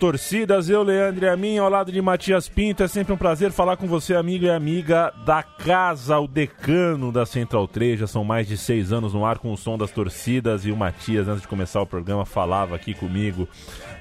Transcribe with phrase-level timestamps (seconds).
[0.00, 2.82] Torcidas, eu, Leandro e a mim, ao lado de Matias Pinto.
[2.82, 7.26] É sempre um prazer falar com você, amigo e amiga da casa, o decano da
[7.26, 8.00] Central 3.
[8.00, 10.64] Já são mais de seis anos no ar com o som das torcidas.
[10.64, 13.46] E o Matias, antes de começar o programa, falava aqui comigo.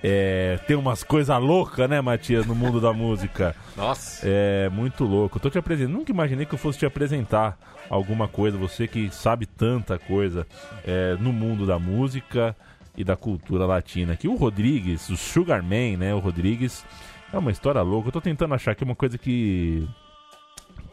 [0.02, 3.54] É, tem umas coisas loucas, né, Matias, no mundo da música.
[3.76, 4.22] Nossa.
[4.24, 5.36] É muito louco.
[5.36, 5.96] Eu tô te apresentando.
[5.96, 7.58] Nunca imaginei que eu fosse te apresentar
[7.90, 8.58] alguma coisa.
[8.58, 10.48] Você que sabe tanta coisa
[10.88, 12.56] é, no mundo da música
[12.98, 14.16] e da cultura latina.
[14.16, 16.14] Que o Rodrigues, o Sugarman, né?
[16.14, 16.86] O Rodrigues
[17.32, 18.10] é uma história louca.
[18.10, 19.88] Eu tô tentando achar aqui uma coisa que,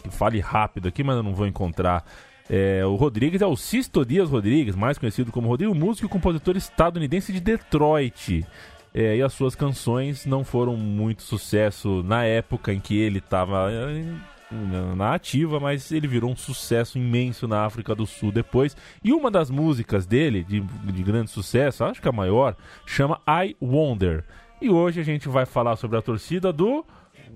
[0.03, 2.05] que fale rápido aqui, mas eu não vou encontrar.
[2.49, 6.57] É, o Rodrigues é o Sisto Dias Rodrigues, mais conhecido como Rodrigo, músico e compositor
[6.57, 8.47] estadunidense de Detroit.
[8.95, 13.69] É, e as suas canções não foram muito sucesso na época em que ele estava
[14.51, 18.77] na ativa, mas ele virou um sucesso imenso na África do Sul depois.
[19.03, 23.57] E uma das músicas dele, de, de grande sucesso, acho que a maior, chama I
[23.61, 24.25] Wonder.
[24.61, 26.85] E hoje a gente vai falar sobre a torcida do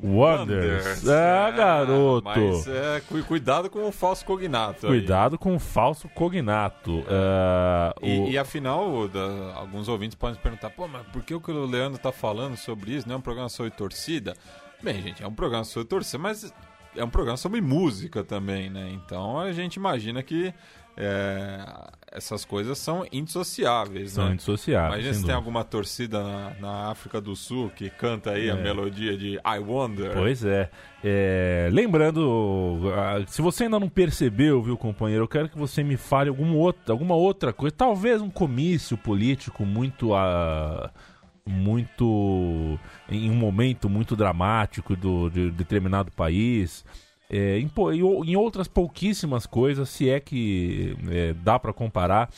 [0.02, 1.06] Wonders.
[1.06, 2.24] É, garoto.
[2.24, 4.86] Mas é, cuidado com o falso cognato.
[4.86, 5.38] Cuidado aí.
[5.38, 7.00] com o falso cognato.
[7.00, 8.28] Uh, e, o...
[8.28, 11.66] e, afinal, da, alguns ouvintes podem se perguntar: pô, mas por que o que o
[11.66, 13.06] Leandro tá falando sobre isso?
[13.06, 14.34] Não é um programa sobre torcida?
[14.82, 16.54] Bem, gente, é um programa sobre torcida, mas
[16.96, 18.90] é um programa sobre música também, né?
[18.92, 20.52] Então a gente imagina que
[20.96, 21.64] é,
[22.12, 24.12] essas coisas são indissociáveis.
[24.12, 24.34] São né?
[24.34, 24.94] indissociáveis.
[24.94, 28.50] Imagina se tem alguma torcida na, na, África do Sul que canta aí é.
[28.50, 30.12] a melodia de I Wonder.
[30.12, 30.68] Pois é.
[31.02, 31.68] é.
[31.72, 32.82] Lembrando,
[33.26, 36.92] se você ainda não percebeu, viu, companheiro, eu quero que você me fale alguma outra,
[36.92, 37.74] alguma outra coisa.
[37.74, 40.12] Talvez um comício político muito.
[40.12, 40.90] Uh,
[41.50, 42.78] muito
[43.08, 46.84] em um momento muito dramático do, de determinado país.
[47.28, 47.70] É, em,
[48.26, 52.28] em, outras pouquíssimas coisas, se é que é, dá para comparar,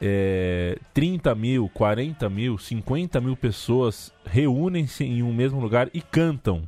[0.00, 6.62] é, 30 mil, 40 mil, 50 mil pessoas reúnem-se em um mesmo lugar e cantam.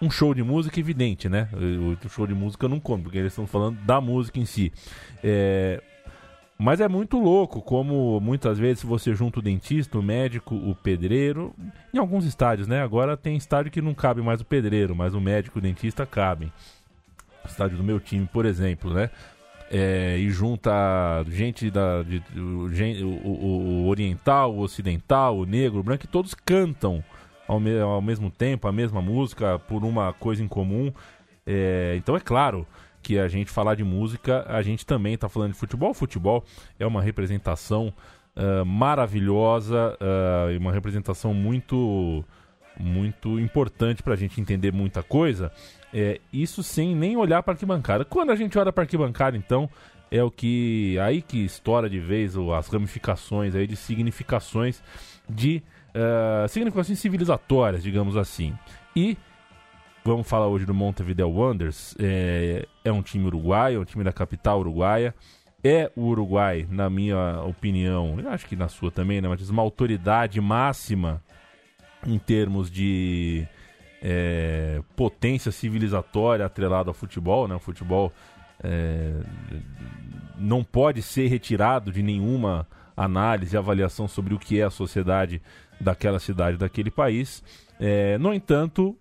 [0.00, 1.48] Um show de música evidente, né?
[1.52, 4.72] O show de música não conta, porque eles estão falando da música em si.
[5.22, 5.82] É,
[6.58, 11.52] mas é muito louco como muitas vezes você junta o dentista, o médico, o pedreiro,
[11.92, 12.82] em alguns estádios, né?
[12.82, 16.06] Agora tem estádio que não cabe mais o pedreiro, mas o médico e o dentista
[16.06, 16.52] cabem.
[17.44, 19.10] Estádio do meu time, por exemplo, né?
[19.70, 20.70] É, e junta
[21.28, 22.68] gente da de, o,
[23.06, 27.02] o, o, oriental, o ocidental, o negro, o branco, e todos cantam
[27.48, 30.92] ao, me, ao mesmo tempo a mesma música por uma coisa em comum.
[31.46, 32.66] É, então é claro
[33.04, 35.90] que a gente falar de música, a gente também está falando de futebol.
[35.90, 36.42] O futebol
[36.78, 37.92] é uma representação
[38.34, 42.24] uh, maravilhosa uh, e uma representação muito
[42.76, 45.52] muito importante para a gente entender muita coisa.
[45.92, 48.04] É, isso sem nem olhar para arquibancada.
[48.04, 49.70] Quando a gente olha para arquibancada, então,
[50.10, 50.98] é o que.
[50.98, 54.82] Aí que estoura de vez as ramificações aí de significações
[55.28, 55.62] de.
[55.94, 58.52] Uh, significações civilizatórias, digamos assim.
[58.96, 59.16] E
[60.06, 61.96] Vamos falar hoje do Montevideo Wanderers.
[61.98, 65.14] É, é um time uruguaio, é um time da capital uruguaia.
[65.66, 69.62] É o Uruguai, na minha opinião, eu acho que na sua também, né, Mas uma
[69.62, 71.22] autoridade máxima
[72.06, 73.48] em termos de
[74.02, 77.54] é, potência civilizatória atrelada ao futebol, né?
[77.54, 78.12] O futebol
[78.62, 79.22] é,
[80.36, 85.40] não pode ser retirado de nenhuma análise e avaliação sobre o que é a sociedade
[85.80, 87.42] daquela cidade, daquele país.
[87.80, 88.94] É, no entanto,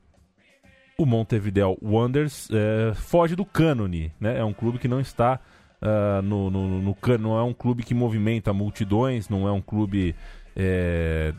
[0.97, 4.39] o Montevideo Wanderers é, foge do cânone, né?
[4.39, 5.39] É um clube que não está
[5.81, 9.61] uh, no, no, no, no não é um clube que movimenta multidões, não é um
[9.61, 10.15] clube
[10.55, 11.33] é,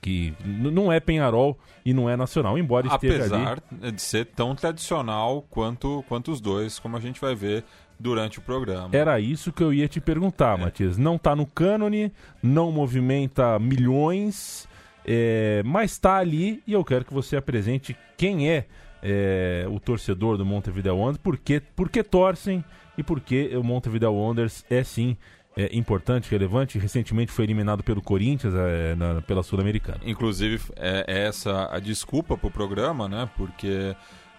[0.00, 3.92] que não é Penharol e não é Nacional, embora esteja Apesar ali...
[3.92, 7.64] de ser tão tradicional quanto, quanto os dois, como a gente vai ver
[7.98, 8.90] durante o programa.
[8.92, 10.62] Era isso que eu ia te perguntar, é.
[10.62, 10.98] Matias.
[10.98, 12.12] Não está no cânone,
[12.42, 14.68] não movimenta milhões,
[15.04, 18.66] é, mas está ali e eu quero que você apresente quem é,
[19.02, 22.64] é o torcedor do Montevideo Wanderers, por que, torcem
[22.96, 25.16] e por que o Montevideo Wanderers é sim
[25.56, 26.78] é, importante, relevante.
[26.78, 30.00] Recentemente foi eliminado pelo Corinthians é, na, pela Sul-Americana.
[30.04, 33.28] Inclusive, é, é essa a desculpa para o programa, né?
[33.36, 33.94] Porque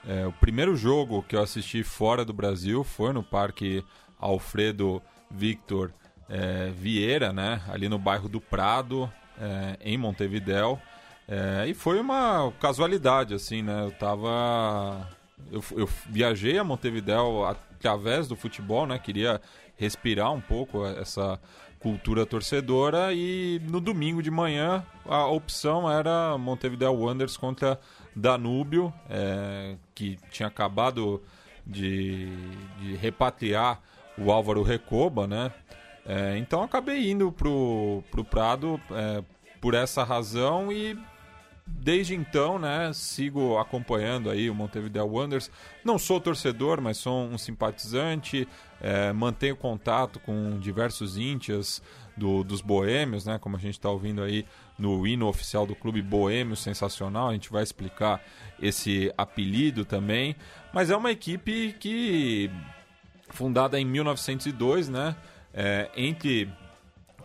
[0.08, 3.84] é, o primeiro jogo que eu assisti fora do Brasil foi no Parque
[4.20, 5.92] Alfredo Victor
[6.30, 7.62] é, Vieira, né?
[7.70, 9.10] Ali no bairro do Prado,
[9.40, 10.80] é, em Montevidéu.
[11.28, 13.86] É, e foi uma casualidade, assim, né?
[13.86, 15.08] Eu tava.
[15.52, 19.00] Eu, eu viajei a Montevidéu através do futebol, né?
[19.00, 19.42] Queria
[19.78, 21.40] respirar um pouco essa
[21.80, 27.78] cultura torcedora e no domingo de manhã a opção era Montevideo Wanderers contra
[28.16, 31.22] Danúbio, é, que tinha acabado
[31.68, 32.30] de,
[32.80, 33.82] de, repatriar
[34.18, 35.52] o Álvaro Recoba, né?
[36.06, 39.24] É, então acabei indo pro, pro Prado é,
[39.62, 40.98] por essa razão e
[41.66, 45.50] desde então, né, sigo acompanhando aí o Montevideo Wanderers.
[45.84, 48.48] Não sou torcedor, mas sou um simpatizante.
[48.82, 51.82] É, mantenho contato com diversos íntias
[52.18, 54.46] do, dos boêmios, né, como a gente está ouvindo aí
[54.78, 57.30] no hino oficial do clube Boêmio, sensacional.
[57.30, 58.22] A gente vai explicar
[58.62, 60.36] esse apelido também.
[60.74, 62.52] Mas é uma equipe que
[63.30, 65.16] fundada em 1902, né,
[65.54, 66.50] é, entre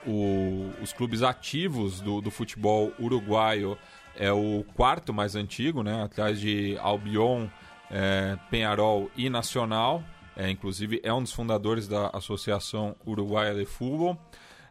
[0.06, 3.76] o, os clubes ativos do, do futebol uruguaio
[4.16, 6.02] é o quarto mais antigo, né?
[6.02, 7.46] Atrás de Albion,
[7.90, 10.02] é, Penharol e Nacional.
[10.36, 14.19] É, inclusive é um dos fundadores da Associação Uruguaia de Futebol.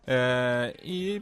[0.05, 1.21] É, e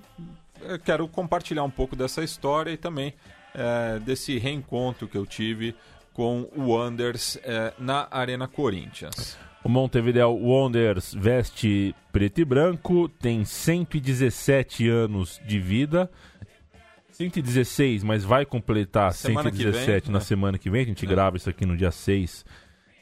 [0.83, 3.13] quero compartilhar um pouco dessa história e também
[3.53, 5.75] é, desse reencontro que eu tive
[6.13, 9.37] com o Anders é, na Arena Corinthians.
[9.65, 16.07] O Montevideo Wanderers veste preto e branco, tem 117 anos de vida
[17.13, 20.23] 116, mas vai completar semana 117 vem, na né?
[20.23, 20.83] semana que vem.
[20.83, 21.09] A gente é.
[21.09, 22.45] grava isso aqui no dia 6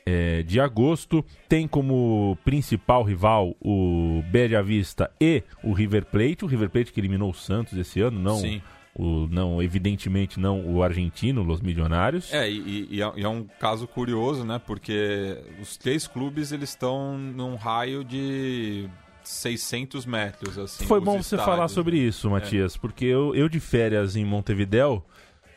[0.06, 1.26] é, de agosto.
[1.50, 6.46] Tem como principal rival o Bela Vista e o River Plate.
[6.46, 8.38] O River Plate que eliminou o Santos esse ano, não.
[8.38, 8.62] Sim.
[8.96, 12.32] O, não, evidentemente não o argentino, os milionários.
[12.32, 14.62] É, e, e, é, e, é, um caso curioso, né?
[14.64, 18.88] Porque os três clubes eles estão num raio de
[19.24, 20.86] 600 metros, assim.
[20.86, 22.80] Foi bom você falar sobre isso, Matias, é.
[22.80, 25.04] porque eu, eu de férias em Montevidéu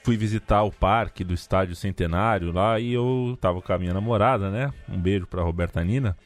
[0.07, 4.51] fui visitar o parque do Estádio Centenário lá e eu tava com a minha namorada,
[4.53, 4.73] né?
[4.89, 6.17] Um beijo pra Roberta Nina.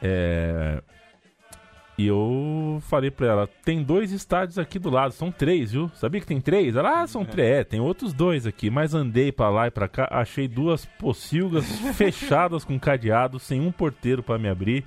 [0.00, 0.80] É...
[2.00, 5.90] E eu falei pra ela, tem dois estádios aqui do lado, são três, viu?
[5.94, 6.74] Sabia que tem três?
[6.74, 7.24] Ela, ah, são é.
[7.26, 8.70] três, é, tem outros dois aqui.
[8.70, 13.70] Mas andei pra lá e pra cá, achei duas pocilgas fechadas com cadeado, sem um
[13.70, 14.82] porteiro para me abrir.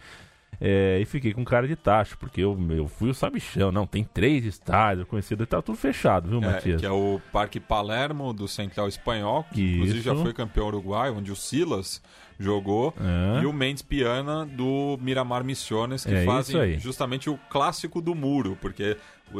[0.59, 3.71] É, e fiquei com cara de tacho, porque eu, eu fui o sabichão.
[3.71, 6.81] Não, tem três estádios conhecidos, tá tudo fechado, viu, é, Matias?
[6.81, 9.75] Que é o Parque Palermo do Central Espanhol, que Isso.
[9.75, 12.01] inclusive já foi campeão uruguaio, onde o Silas
[12.39, 13.43] jogou, é.
[13.43, 18.57] e o Mendes Piana do Miramar Missiones, que é fazem justamente o clássico do muro,
[18.59, 18.97] porque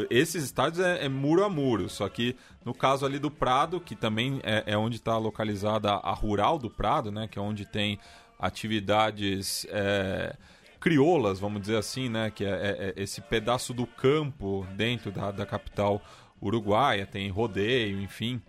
[0.10, 2.36] esses estádios é, é, muro a muro, só que
[2.66, 6.70] no caso ali do Prado, que também é, é onde está localizada a Rural do
[6.70, 8.00] Prado, né, que é onde tem
[8.40, 10.36] atividades é,
[10.84, 12.30] crioulas, vamos dizer assim, né?
[12.30, 16.02] Que é, é, é esse pedaço do campo dentro da, da capital
[16.42, 18.42] uruguaia, tem rodeio, enfim.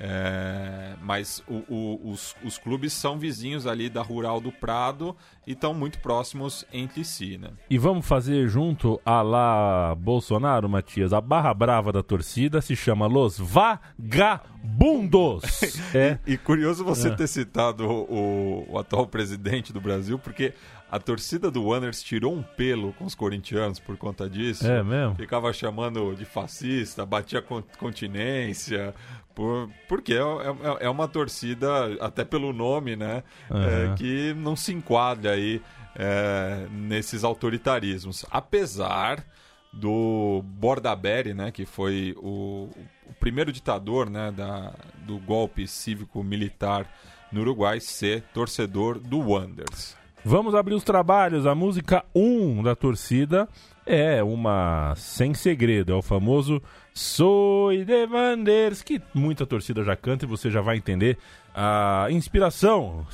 [0.00, 5.54] É, mas o, o, os, os, clubes são vizinhos ali da Rural do Prado e
[5.54, 7.50] estão muito próximos entre si, né?
[7.68, 11.12] E vamos fazer junto a lá Bolsonaro, Matias.
[11.12, 15.42] A barra brava da torcida se chama Los Vagabundos.
[15.92, 16.16] é.
[16.24, 17.16] E, e, curioso você é.
[17.16, 20.54] ter citado o, o atual presidente do Brasil, porque
[20.90, 24.66] a torcida do Wanderers tirou um pelo com os corintianos por conta disso.
[24.66, 25.16] É mesmo?
[25.16, 27.44] Ficava chamando de fascista, batia
[27.78, 28.94] continência,
[29.38, 31.68] por, porque é, é, é uma torcida,
[32.00, 33.22] até pelo nome, né?
[33.48, 33.92] Uhum.
[33.92, 35.62] É, que não se enquadra aí
[35.94, 38.26] é, nesses autoritarismos.
[38.32, 39.24] Apesar
[39.72, 42.68] do Bordaberry, né, que foi o,
[43.06, 44.72] o primeiro ditador né, da,
[45.06, 46.92] do golpe cívico-militar
[47.30, 49.96] no Uruguai, ser torcedor do Wanderers.
[50.24, 51.46] Vamos abrir os trabalhos.
[51.46, 53.48] A música 1 um da torcida
[53.88, 60.26] é uma sem segredo, é o famoso Soy de Vanders, que muita torcida já canta
[60.26, 61.16] e você já vai entender
[61.54, 63.06] a inspiração.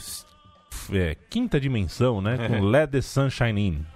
[0.93, 2.49] É, quinta dimensão, né?
[2.49, 3.87] Com Let the Sunshine In.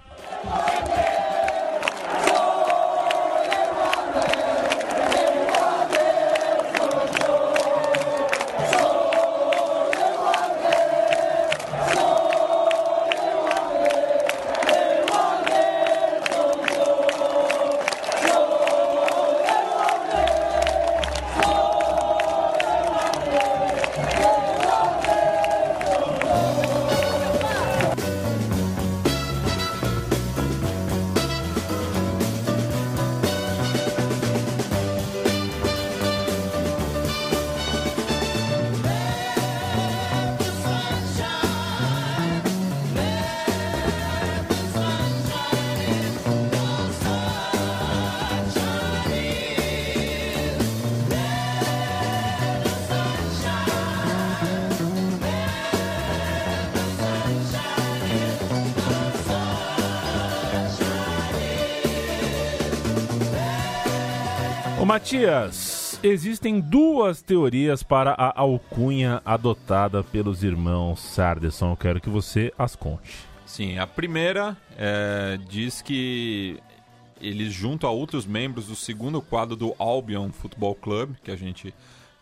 [65.11, 71.71] Matias, existem duas teorias para a alcunha adotada pelos irmãos Sardeson.
[71.71, 73.25] Eu quero que você as conte.
[73.43, 76.59] Sim, a primeira é, diz que
[77.19, 81.73] eles, junto a outros membros do segundo quadro do Albion Football Club, que a gente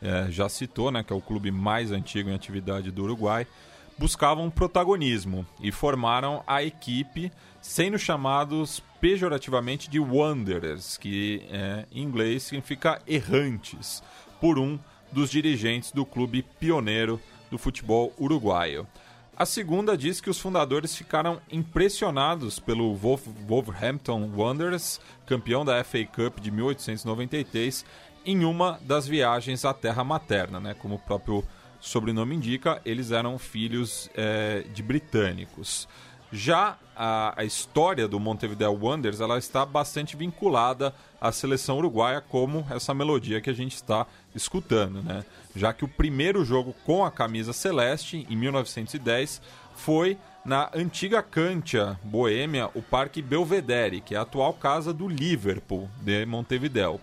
[0.01, 3.45] é, já citou, né, que é o clube mais antigo em atividade do Uruguai,
[3.97, 12.43] buscavam protagonismo e formaram a equipe, sendo chamados pejorativamente de Wanderers, que é, em inglês
[12.43, 14.01] significa errantes,
[14.39, 14.79] por um
[15.11, 18.87] dos dirigentes do clube pioneiro do futebol uruguaio.
[19.35, 26.39] A segunda diz que os fundadores ficaram impressionados pelo Wolverhampton Wanderers, campeão da FA Cup
[26.39, 27.85] de 1893,
[28.25, 30.73] em uma das viagens à terra materna, né?
[30.73, 31.43] Como o próprio
[31.79, 35.87] sobrenome indica, eles eram filhos é, de britânicos.
[36.31, 42.65] Já a, a, história do Montevideo Wanderers ela está bastante vinculada à seleção uruguaia, como
[42.69, 44.05] essa melodia que a gente está
[44.35, 45.23] escutando, né?
[45.55, 49.41] Já que o primeiro jogo com a camisa celeste, em 1910,
[49.75, 55.89] foi na antiga Cantia Boêmia, o Parque Belvedere, que é a atual casa do Liverpool
[56.01, 56.99] de Montevideo.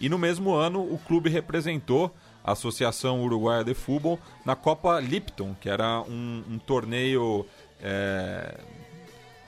[0.00, 2.14] E no mesmo ano, o clube representou
[2.44, 7.44] a Associação Uruguaia de Futebol na Copa Lipton, que era um, um torneio
[7.82, 8.58] é,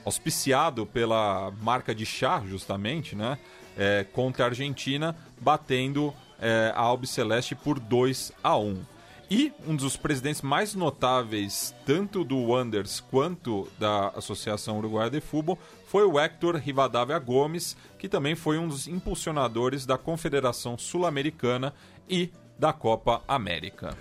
[0.04, 3.38] auspiciado pela marca de chá, justamente, né?
[3.76, 8.82] É, contra a Argentina, batendo é, a Albiceleste por 2 a 1.
[9.30, 15.58] E um dos presidentes mais notáveis, tanto do Wonders quanto da Associação Uruguaia de Futebol,
[15.86, 21.74] foi o Héctor Rivadavia Gomes, que também foi um dos impulsionadores da Confederação Sul-Americana
[22.08, 23.96] e da Copa América.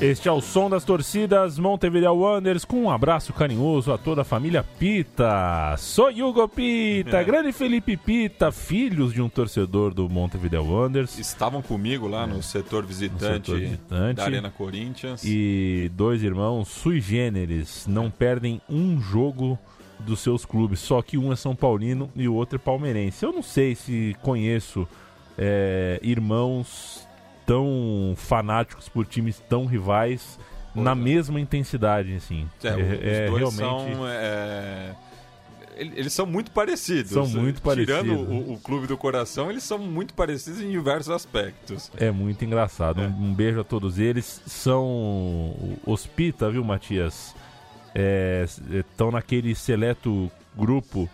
[0.00, 4.24] Este é o som das torcidas Montevideo Wanderers com um abraço carinhoso a toda a
[4.24, 5.76] família Pita.
[5.76, 7.24] Sou Hugo Pita, é.
[7.24, 11.18] grande Felipe Pita, filhos de um torcedor do Montevideo Wanderers.
[11.18, 12.28] Estavam comigo lá é.
[12.28, 15.22] no, setor visitante, no setor visitante da Arena Corinthians.
[15.22, 19.58] E dois irmãos sui generis, não perdem um jogo
[19.98, 23.22] dos seus clubes, só que um é São Paulino e o outro é palmeirense.
[23.22, 24.88] Eu não sei se conheço
[25.36, 27.06] é, irmãos
[27.50, 30.38] tão fanáticos por times tão rivais
[30.72, 30.94] Pô, na é.
[30.94, 32.48] mesma intensidade, assim.
[32.62, 33.56] É, é, é realmente.
[33.56, 34.94] São, é...
[35.76, 37.10] Eles são muito parecidos.
[37.10, 38.02] São muito parecidos.
[38.02, 41.90] Tirando o, o, Clube do Coração, eles são muito parecidos em diversos aspectos.
[41.96, 43.00] É muito engraçado.
[43.00, 43.08] Um, é.
[43.08, 44.42] um, beijo a todos eles.
[44.46, 47.34] São hospita, viu, Matias?
[48.70, 51.10] Estão é, naquele seleto grupo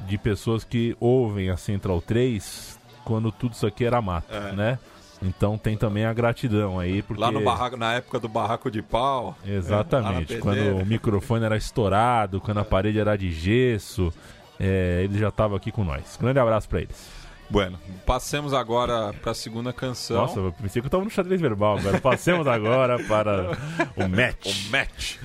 [0.00, 4.80] de pessoas que ouvem a Central 3 quando tudo isso aqui era mato, né?
[5.26, 7.02] Então tem também a gratidão aí.
[7.02, 7.20] Porque...
[7.20, 9.36] Lá no barraco, na época do barraco de pau.
[9.44, 10.36] Exatamente.
[10.36, 14.12] É, quando o microfone era estourado, quando a parede era de gesso.
[14.58, 16.16] É, ele já estava aqui com nós.
[16.18, 17.26] Grande abraço para eles.
[17.48, 20.16] Bueno, passemos agora para a segunda canção.
[20.16, 22.00] Nossa, eu pensei que eu estava no xadrez verbal agora.
[22.00, 23.56] Passemos agora para
[23.96, 24.66] o match.
[24.66, 25.16] O match.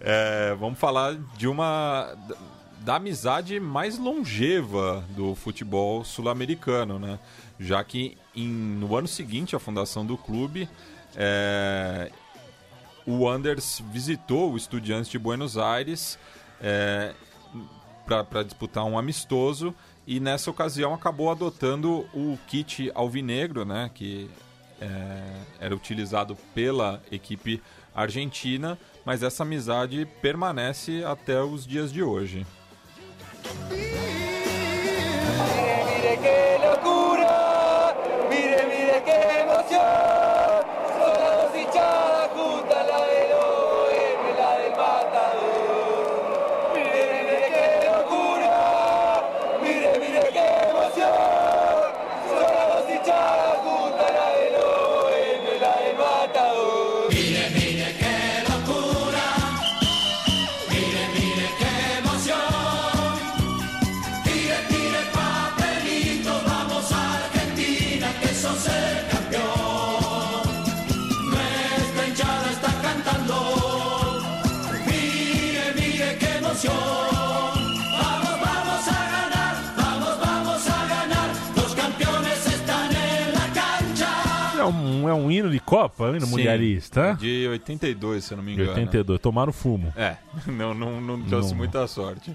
[0.00, 2.14] É, vamos falar de uma
[2.80, 7.18] da amizade mais longeva do futebol sul-americano, né?
[7.58, 10.68] Já que em, no ano seguinte à fundação do clube,
[11.14, 12.10] é,
[13.06, 16.18] o Anders visitou o Estudiantes de Buenos Aires
[16.60, 17.14] é,
[18.04, 19.74] para disputar um amistoso
[20.06, 24.30] e nessa ocasião acabou adotando o kit alvinegro, né, que
[24.80, 25.22] é,
[25.60, 27.62] era utilizado pela equipe
[27.94, 32.46] argentina, mas essa amizade permanece até os dias de hoje.
[39.04, 40.23] qué emoción.
[85.08, 87.16] É um hino de Copa, um hino Sim, mundialista.
[87.18, 88.72] De 82, se eu não me engano.
[88.74, 89.92] De 82, tomaram fumo.
[89.96, 91.56] É, não, não, não trouxe não.
[91.58, 92.34] muita sorte.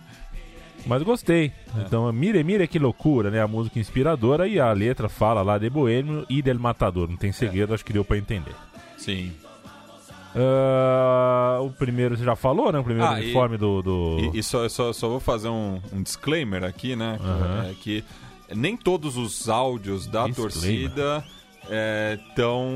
[0.85, 1.51] Mas gostei.
[1.77, 1.81] É.
[1.81, 3.41] Então, mire, mire que loucura, né?
[3.41, 7.09] A música inspiradora e a letra fala lá de Boêmio e del Matador.
[7.09, 7.75] Não tem segredo, é.
[7.75, 8.53] acho que deu pra entender.
[8.97, 9.33] Sim.
[10.35, 12.79] Uh, o primeiro você já falou, né?
[12.79, 13.81] O primeiro Ah, e- uniforme do.
[13.81, 14.31] do...
[14.33, 17.17] E, e só, só, só vou fazer um, um disclaimer aqui, né?
[17.19, 17.65] que- Aham.
[17.69, 18.03] é que
[18.55, 20.51] nem todos os áudios da Disclaimer.
[20.53, 21.23] torcida
[22.29, 22.69] estão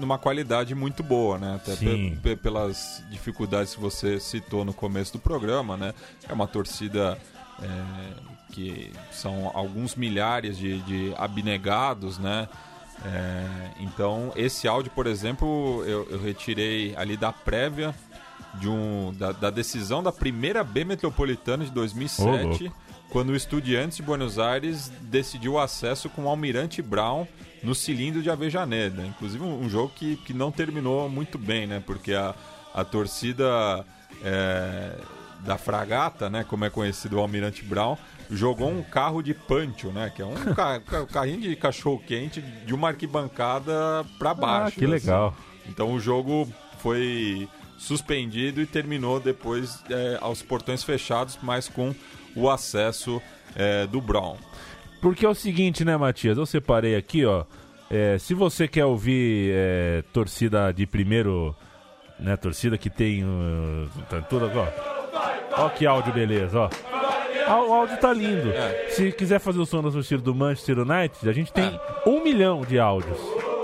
[0.00, 1.56] numa qualidade muito boa, né?
[1.56, 5.94] Até pe- pelas dificuldades que você citou no começo do programa, né?
[6.28, 7.18] É uma torcida
[7.62, 7.66] é,
[8.52, 12.48] que são alguns milhares de, de abnegados, né?
[13.04, 13.46] É,
[13.80, 17.94] então, esse áudio, por exemplo, eu, eu retirei ali da prévia
[18.54, 22.76] de um, da, da decisão da primeira B Metropolitana de Ô, 2007, louco.
[23.08, 27.26] quando o Estudiantes de Buenos Aires decidiu o acesso com o Almirante Brown
[27.62, 29.04] no cilindro de Avejaneda.
[29.06, 31.82] Inclusive um, um jogo que, que não terminou muito bem, né?
[31.84, 32.34] Porque a,
[32.74, 33.84] a torcida
[34.22, 34.96] é,
[35.40, 36.44] da Fragata, né?
[36.44, 37.96] Como é conhecido o Almirante Brown,
[38.30, 40.12] jogou um carro de pancho, né?
[40.14, 44.66] Que é um ca- ca- carrinho de cachorro-quente de uma arquibancada para baixo.
[44.76, 44.92] Ah, que assim.
[44.92, 45.34] legal.
[45.68, 46.48] Então o jogo
[46.78, 47.48] foi
[47.78, 51.94] suspendido e terminou depois é, aos portões fechados, mas com
[52.36, 53.20] o acesso
[53.56, 54.36] é, do Brown.
[55.00, 56.36] Porque é o seguinte, né, Matias?
[56.36, 57.44] Eu separei aqui, ó.
[57.90, 61.54] é, se você quer ouvir é, torcida de primeiro,
[62.18, 62.36] né?
[62.36, 63.24] Torcida que tem.
[63.24, 64.66] Uh, tá tudo, ó.
[65.64, 66.70] Ó que áudio beleza, ó.
[67.46, 68.50] Ah, O áudio tá lindo.
[68.52, 68.86] É.
[68.90, 72.60] Se quiser fazer o som da torcida do Manchester United, a gente tem um milhão
[72.62, 73.18] de áudios.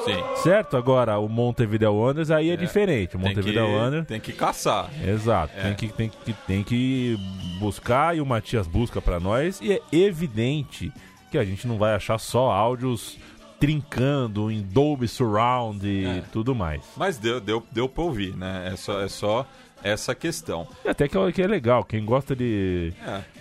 [0.05, 0.17] Sim.
[0.43, 0.77] Certo?
[0.77, 3.17] Agora, o Montevideo Wanderers aí é, diferente.
[3.17, 4.07] O Tem que, Montevideo Wanderers...
[4.09, 4.89] tem que caçar.
[5.07, 5.63] Exato, É.
[5.63, 7.17] tem, que, tem, que, tem que
[7.61, 9.61] buscar e o Matias busca pra nós.
[9.61, 10.93] E é evidente
[11.31, 13.19] que a gente não vai achar só áudios
[13.59, 16.23] trincando em Dolby Surround e É.
[16.33, 16.83] tudo mais.
[16.97, 18.71] Mas deu, deu, deu pra ouvir, né?
[18.73, 19.47] É só, é só
[19.83, 20.67] essa questão.
[20.85, 22.93] E até que é, que é legal, quem gosta de.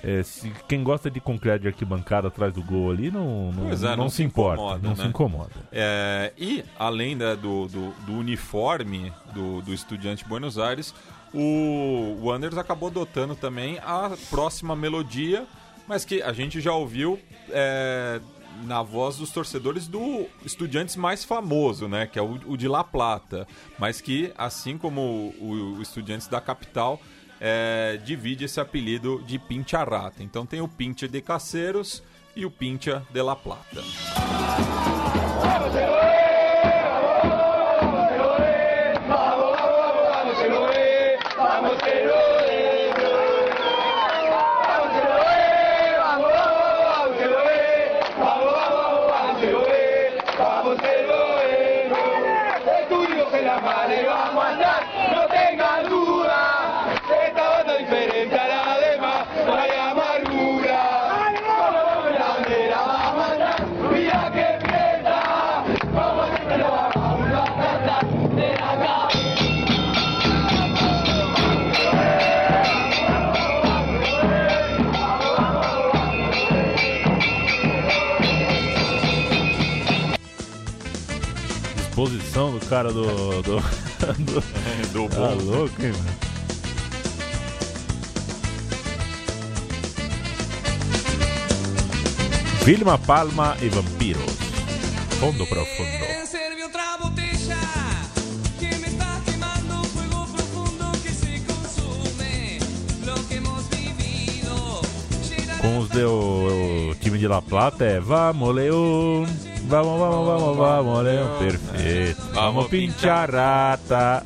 [0.04, 0.20] É.
[0.20, 3.76] é, se- quem gosta de concreto de arquibancada atrás do gol ali não, não, é,
[3.76, 4.62] não não se se importa.
[4.62, 5.04] incomoda, não né?
[5.04, 5.52] se incomoda.
[5.72, 10.94] É, e além da- do, do, do uniforme do, do Estudiante de Buenos Aires,
[11.34, 15.46] o Wanderers acabou adotando também a próxima melodia,
[15.88, 17.20] mas que a gente já ouviu
[17.50, 18.20] é,
[18.64, 22.08] na voz dos torcedores do Estudiantes mais famoso, né?
[22.08, 26.42] Que é o, o de La Plata, mas que, assim como o, o Estudiantes da
[26.42, 27.00] capital,
[27.40, 30.24] é, divide esse apelido de Pincharrata.
[30.24, 32.02] Então tem o Pincha de Caceiros
[32.36, 33.82] e o Pincha de La Plata.
[82.06, 83.42] Disposição do cara do.
[83.42, 83.60] do,
[84.22, 84.42] do
[84.94, 85.36] Do tá bom.
[85.44, 86.16] louco, hein, mano?
[92.64, 94.24] Vilma Palma e Vampiros.
[95.20, 96.28] Fundo profundo.
[96.28, 97.58] Serve otra botella
[98.60, 102.60] que me está quemando fuego profundo que se consume
[103.06, 104.82] lo que hemos vivido.
[105.30, 109.26] Llena Com os de, o, o time de La Plata é Vamos Leão,
[109.68, 112.22] vamos, vamos, vamos, vamos Leão, perfeito.
[112.34, 114.24] Vamos pinchar rata.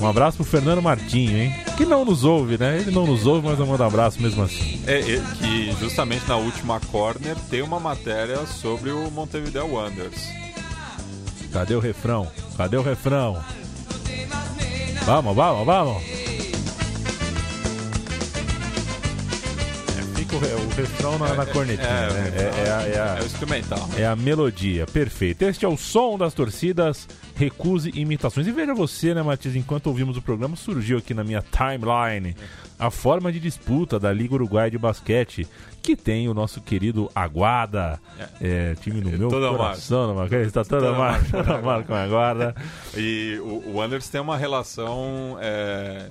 [0.00, 1.54] Um abraço pro Fernando Martinho, hein?
[1.76, 2.78] Que não nos ouve, né?
[2.78, 4.80] Ele não nos ouve, mas eu mando um abraço mesmo assim.
[4.86, 10.28] É, é, que justamente na última corner tem uma matéria sobre o Montevideo Wanderers.
[11.52, 12.28] Cadê o refrão?
[12.56, 13.42] Cadê o refrão?
[15.04, 16.17] Vamos, vamos, vamos.
[20.30, 22.32] É, o, re- o refrão na, na cornetinha, é, né?
[22.36, 23.88] É, é a- é a- É o instrumental.
[23.96, 25.42] É a melodia, perfeito.
[25.42, 28.46] Este é o som das torcidas, recuse imitações.
[28.46, 32.36] E veja você, né, Matias, enquanto ouvimos o programa, surgiu aqui na minha timeline
[32.78, 35.48] a forma de disputa da Liga Uruguai de Basquete,
[35.82, 37.98] que tem o nosso querido Aguada,
[38.40, 40.36] é, time no meu Toda coração, marca.
[40.42, 41.62] está toda, Toda marca, marca.
[41.62, 42.54] marca com Aguada.
[42.96, 46.08] E o, o Wanderers tem uma relação, é,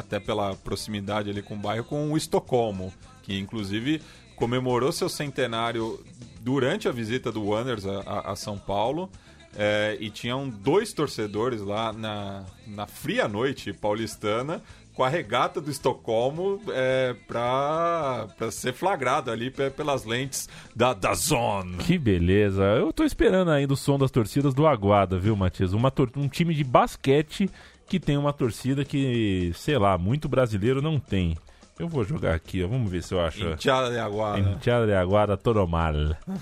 [0.00, 4.02] até pela proximidade ali com o bairro, com o Estocolmo, que inclusive
[4.36, 6.02] comemorou seu centenário
[6.40, 9.08] durante a visita do Wanderers a, a- a São Paulo.
[9.56, 14.62] é, e tinham dois torcedores lá na, na fria noite paulistana
[14.94, 20.92] com a regata do Estocolmo é, pra, pra ser flagrado ali pe- pelas lentes da,
[20.92, 21.78] da Zone.
[21.78, 22.62] Que beleza.
[22.62, 25.72] Eu tô esperando ainda o som das torcidas do Aguada, viu, Matias?
[25.72, 27.50] Uma um time de basquete
[27.90, 31.36] que tem uma torcida que, sei lá, muito brasileiro não tem.
[31.76, 32.68] Eu vou jogar aqui, ó.
[32.68, 33.42] Vamos ver se eu acho.
[33.42, 34.38] Enteada de Aguada.
[34.38, 35.92] Enteada de Aguada todo mal.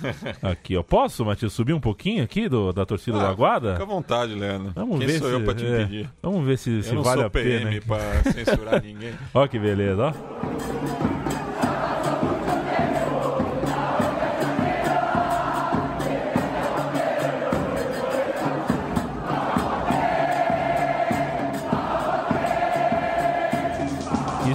[0.43, 0.83] Aqui, ó.
[0.83, 3.73] Posso, Matias, subir um pouquinho aqui do, da torcida do Ah, Aguada?
[3.73, 4.73] Fica à vontade, Leandro.
[4.75, 6.11] Vamos Quem ver sou se, eu pra te é, impedir?
[6.21, 7.45] Vamos ver se, se eu não vale sou a pena.
[7.61, 7.83] PM hein?
[7.87, 9.13] pra censurar ninguém.
[9.33, 11.08] Ó que beleza, ó.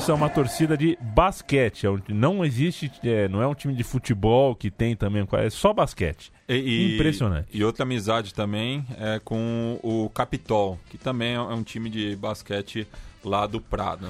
[0.03, 1.87] Isso é uma torcida de basquete.
[1.87, 5.71] é Não existe, é, não é um time de futebol que tem também, é só
[5.71, 6.29] basquete.
[6.49, 7.47] E- e- Impressionante.
[7.53, 12.85] E outra amizade também é com o Capitol, que também é um time de basquete
[13.23, 14.09] lá do Prado.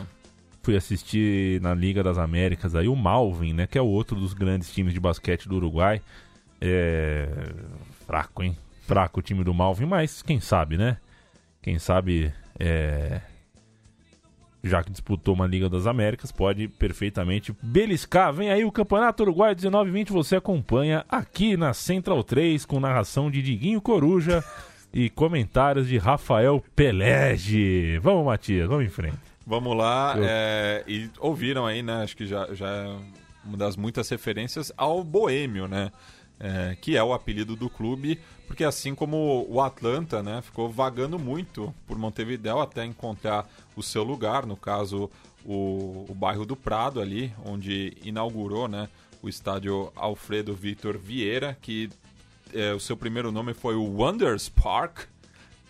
[0.63, 3.67] Fui assistir na Liga das Américas aí o Malvin, né?
[3.67, 6.01] Que é o outro dos grandes times de basquete do Uruguai.
[6.59, 7.29] É.
[8.07, 8.57] Fraco, hein?
[8.87, 10.97] Fraco o time do Malvin, mas quem sabe, né?
[11.61, 13.21] Quem sabe, é.
[14.63, 18.31] Já que disputou uma Liga das Américas, pode perfeitamente beliscar.
[18.31, 23.41] Vem aí o Campeonato Uruguai 19-20, você acompanha aqui na Central 3, com narração de
[23.41, 24.41] Diguinho Coruja
[24.93, 27.99] e comentários de Rafael Pelege.
[27.99, 29.17] Vamos, Matias, vamos em frente.
[29.45, 32.01] Vamos lá, Eu- é, e ouviram aí, né?
[32.03, 32.95] Acho que já, já é
[33.43, 35.91] uma das muitas referências ao Boêmio, né?
[36.39, 41.17] É, que é o apelido do clube, porque assim como o Atlanta, né, ficou vagando
[41.17, 45.09] muito por Montevideo até encontrar o seu lugar, no caso
[45.45, 48.89] o, o bairro do Prado ali, onde inaugurou, né,
[49.21, 51.89] o estádio Alfredo Victor Vieira, que
[52.53, 55.05] é, o seu primeiro nome foi o Wonders Park,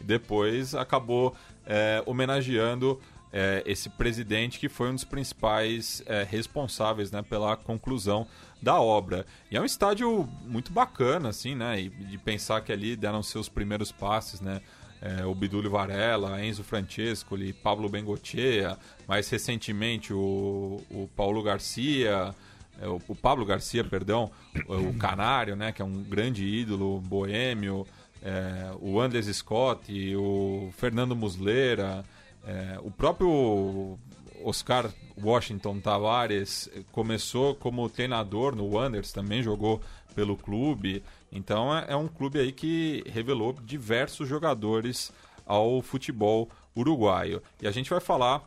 [0.01, 2.99] e depois acabou é, homenageando
[3.31, 8.27] é, esse presidente que foi um dos principais é, responsáveis né, pela conclusão
[8.63, 9.25] da obra.
[9.51, 11.79] E é um estádio muito bacana, assim, né?
[11.81, 14.61] E de pensar que ali deram seus primeiros passes, né?
[15.01, 22.33] É, o Bidulio Varela, Enzo Francescoli, Pablo Bengochea, mais recentemente o, o Paulo Garcia,
[22.81, 24.31] é, o, o Pablo Garcia, perdão,
[24.65, 25.73] o, Canário, né?
[25.73, 27.85] Que é um grande ídolo boêmio,
[28.23, 32.05] é, o Andres Scott, o Fernando Muslera,
[32.47, 33.99] é, o próprio
[34.43, 39.81] Oscar Washington Tavares começou como treinador no Wanderers, também jogou
[40.15, 41.03] pelo clube.
[41.31, 45.11] Então é, é um clube aí que revelou diversos jogadores
[45.45, 47.41] ao futebol uruguaio.
[47.61, 48.41] E a gente vai falar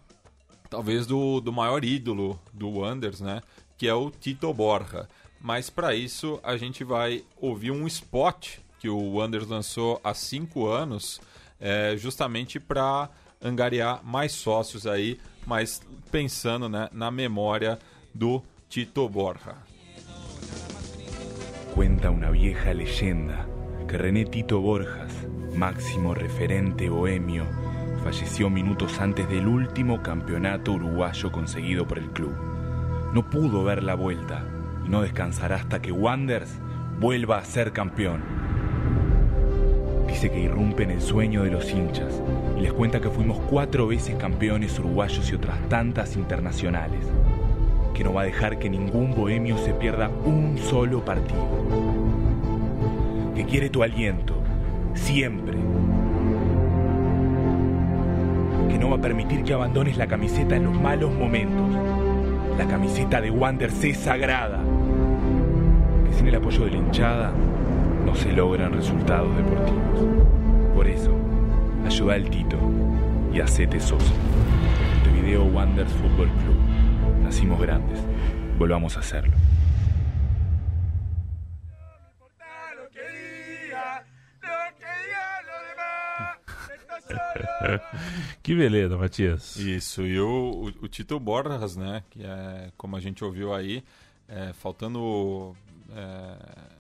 [0.69, 3.41] talvez do, do maior ídolo do Wanderers, né?
[3.79, 5.09] Que é o Tito Borja.
[5.41, 10.67] Mas para isso a gente vai ouvir um spot que o Wanderers lançou há cinco
[10.67, 11.21] anos,
[11.61, 13.09] é, justamente para
[13.43, 15.81] angariar mais sócios aí, mas
[16.11, 17.79] pensando né, na memória
[18.13, 19.55] do Tito Borja.
[21.75, 23.47] Cuenta una vieja leyenda
[23.87, 25.13] que René Tito Borjas,
[25.55, 27.47] máximo referente bohemio,
[28.03, 32.35] falleció minutos antes del último campeonato uruguayo conseguido por el club.
[33.13, 34.45] No pudo ver la vuelta
[34.85, 36.59] y no descansará hasta que Wanders
[36.99, 38.46] vuelva a ser campeón.
[40.17, 42.23] Dice que irrumpe en el sueño de los hinchas
[42.57, 47.01] y les cuenta que fuimos cuatro veces campeones uruguayos y otras tantas internacionales.
[47.93, 51.47] Que no va a dejar que ningún bohemio se pierda un solo partido.
[53.35, 54.37] Que quiere tu aliento,
[54.95, 55.59] siempre.
[58.71, 61.77] Que no va a permitir que abandones la camiseta en los malos momentos.
[62.57, 64.61] La camiseta de Wanderers es sagrada.
[66.07, 67.35] Que sin el apoyo de la hinchada
[68.07, 70.73] no se logran resultados deportivos.
[70.75, 71.11] Por eso,
[71.85, 72.57] ayuda al Tito
[73.33, 74.15] y hacete socio.
[74.95, 76.57] Montevideo Wanderers Fútbol Club.
[77.25, 77.99] Nacimos grandes.
[78.59, 79.33] Volvamos a hacerlo.
[88.43, 89.57] Que beleza, Matias.
[89.57, 93.83] Isso, e o, o, o Tito Borjas, né, que é, como a gente ouviu aí,
[94.29, 95.57] é, faltando
[95.91, 96.76] é,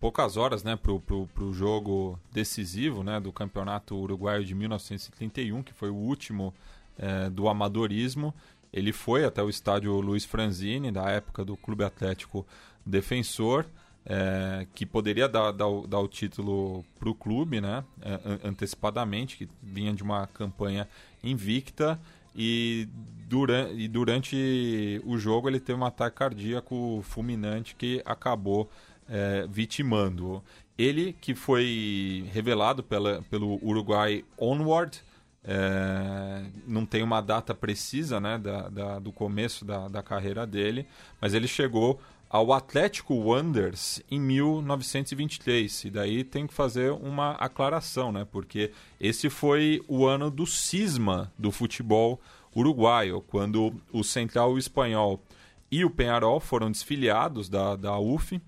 [0.00, 5.90] poucas horas, né, pro, pro jogo decisivo, né, do Campeonato Uruguaio de 1931, que foi
[5.90, 6.54] o último
[6.98, 8.34] é, do amadorismo,
[8.72, 12.46] ele foi até o estádio Luiz Franzini, da época do Clube Atlético
[12.84, 13.64] Defensor,
[14.06, 19.36] é, que poderia dar, dar, o- dar o título para o clube, né, an- antecipadamente,
[19.36, 20.88] que vinha de uma campanha
[21.22, 21.98] invicta.
[22.40, 22.88] E,
[23.28, 28.70] dura, e durante o jogo ele teve um ataque cardíaco fulminante que acabou
[29.08, 30.42] é, vitimando.
[30.76, 35.02] Ele, que foi revelado pela, pelo Uruguai Onward,
[35.50, 40.84] É, não tem uma data precisa né, da, da- do começo da, da carreira dele,
[41.20, 45.84] mas ele chegou ao Atlético Wanderers em 1923.
[45.84, 48.26] E daí tem que fazer uma aclaração, né?
[48.30, 52.20] Porque esse foi o ano do cisma do futebol
[52.54, 55.22] uruguaio, quando o Central Espanhol
[55.70, 58.40] e o Penharol foram desfiliados da, da UF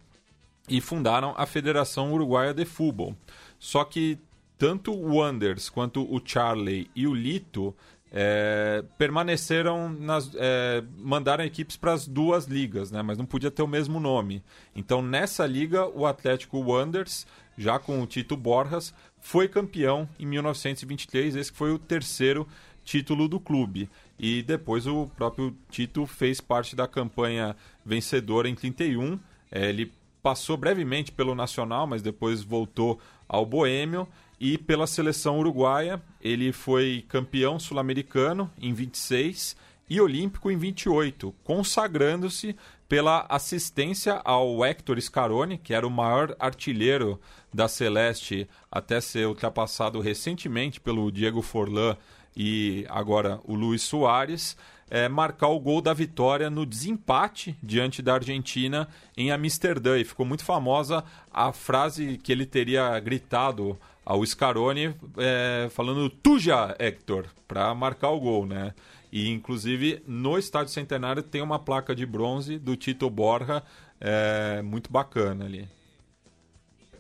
[0.68, 3.16] e fundaram a Federação Uruguaia de Futebol.
[3.59, 4.18] Só que
[4.57, 7.75] tanto o Wanders quanto o Charlie e o Lito
[8.12, 13.03] é, permaneceram nas, é, mandaram equipes para as duas ligas, né?
[13.03, 14.42] Mas não podia ter o mesmo nome.
[14.75, 21.37] Então nessa liga o Atlético Wanderers, já com o Tito Borjas, foi campeão em 1923.
[21.37, 22.46] Esse foi o terceiro
[22.85, 23.88] título do clube.
[24.18, 29.18] E depois o próprio Tito fez parte da campanha vencedora em 31.
[29.53, 29.92] É, ele
[30.23, 34.09] passou brevemente pelo Nacional, mas depois voltou ao Boêmio.
[34.39, 39.55] E pela seleção uruguaia, ele foi campeão sul-americano em 26
[39.89, 42.57] e olímpico em 28, consagrando-se
[42.89, 47.21] pela assistência ao Héctor Scaroni, que era o maior artilheiro
[47.53, 51.97] da Celeste até ser ultrapassado recentemente pelo Diego Forlan
[52.37, 54.57] e agora o Luiz Soares,
[54.90, 59.96] é, marcar o gol da vitória no desempate diante da Argentina em Amsterdã.
[59.96, 66.74] E ficou muito famosa a frase que ele teria gritado ao Scaroni, é, falando Tuja,
[66.79, 68.74] Héctor, para marcar o gol, né?
[69.12, 73.62] E inclusive no Estádio Centenário tem uma placa de bronze do Tito Borja,
[74.00, 75.68] é, muito bacana ali.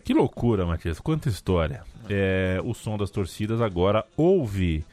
[0.04, 0.98] Que loucura, Matias.
[0.98, 1.84] Quanta história.
[2.08, 4.84] É, o som das torcidas agora ouve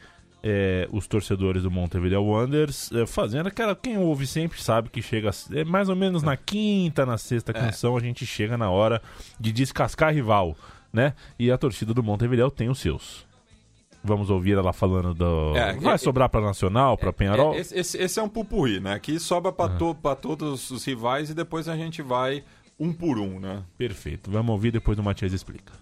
[0.42, 3.74] é, os torcedores do Montevideo Wanderers é, fazendo aquela.
[3.74, 5.30] Quem ouve sempre sabe que chega.
[5.52, 9.02] É, mais ou menos na quinta, na sexta canção, a gente chega na hora
[9.38, 10.56] de descascar rival,
[10.92, 11.14] né?
[11.38, 13.26] E a torcida do Montevideo tem os seus.
[14.02, 15.56] Vamos ouvir ela falando do.
[15.56, 17.54] É, Vai é, sobrar pra Nacional, pra Penharol?
[17.54, 18.98] É, esse, esse- é um pupurri, né?
[19.00, 22.44] Que sobra para todos os rivais e depois a gente vai
[22.78, 23.64] um por um, né?
[23.76, 24.30] Perfeito.
[24.30, 25.72] Vamos ouvir depois o Matias explica.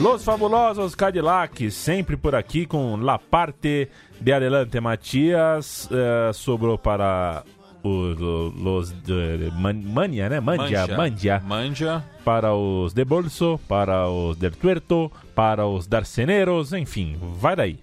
[0.00, 4.80] Los fabulosos Cadillacs, sempre por aqui com La Parte de Adelante.
[4.80, 7.42] Matias eh, sobrou para
[7.82, 10.40] os los de Man- Mania, né?
[10.40, 11.40] Mandia, Mandia.
[11.44, 12.04] Manja.
[12.24, 17.78] Para os de Bolso, para os del Tuerto, para os Darceneros, enfim, vai daí.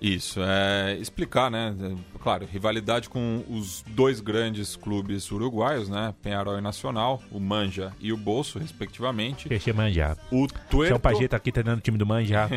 [0.00, 1.74] Isso, é explicar, né?
[1.78, 6.14] é, Claro, rivalidade com os dois grandes clubes uruguaios, né?
[6.22, 9.48] Penharol e Nacional, o Manja e o Bolso, respectivamente.
[9.48, 10.16] Deixa Manja.
[10.30, 12.48] O Tuerto, Pajeta aqui treinando o time do Manja.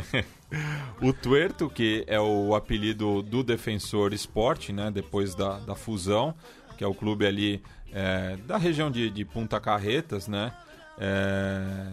[1.01, 4.91] o Tuerto, que é o apelido do Defensor Esporte, né?
[4.91, 6.33] Depois da, da fusão,
[6.77, 10.51] que é o clube ali é, da região de, de Punta Carretas, né?
[10.97, 11.87] É,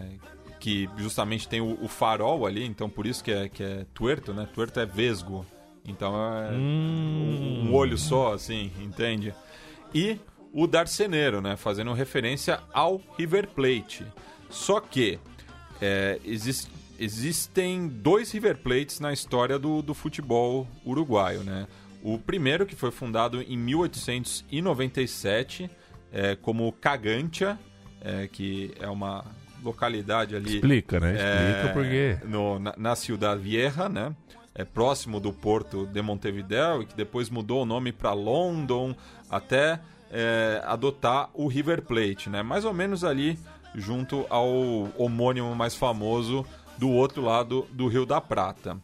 [0.61, 4.31] que justamente tem o, o farol ali, então por isso que é, que é Tuerto,
[4.31, 4.47] né?
[4.53, 5.43] Tuerto é vesgo.
[5.83, 9.33] Então é um, um olho só, assim, entende?
[9.93, 10.19] E
[10.53, 11.57] o Darceneiro, né?
[11.57, 14.05] Fazendo referência ao River Plate.
[14.51, 15.17] Só que
[15.81, 16.69] é, exis-
[16.99, 21.65] existem dois River Plates na história do, do futebol uruguaio, né?
[22.03, 25.71] O primeiro, que foi fundado em 1897,
[26.11, 27.57] é, como Cagantia,
[27.99, 29.25] é, que é uma
[29.63, 30.55] localidade ali...
[30.55, 31.11] Explica, né?
[31.13, 32.17] Explica É, porque.
[32.27, 34.15] no, na, na Ciudad Vieja, né?
[34.53, 38.93] É próximo do porto de Montevideo e que depois mudou o nome para London
[39.29, 39.79] até
[40.11, 42.43] é, adotar o River Plate, né?
[42.43, 43.39] Mais ou menos ali
[43.73, 44.49] junto ao
[44.97, 46.45] homônimo mais famoso
[46.77, 48.77] do outro lado do Rio da Prata.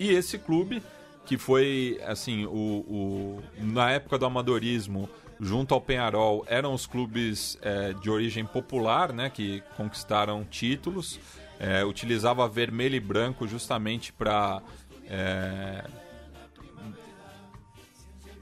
[0.00, 0.82] E esse clube
[1.24, 5.08] que foi, assim, o, o- na época do amadorismo,
[5.40, 11.18] junto ao Penharol, eram os clubes é, de origem popular, né, que conquistaram títulos.
[11.60, 14.60] É, utilizava vermelho e branco justamente para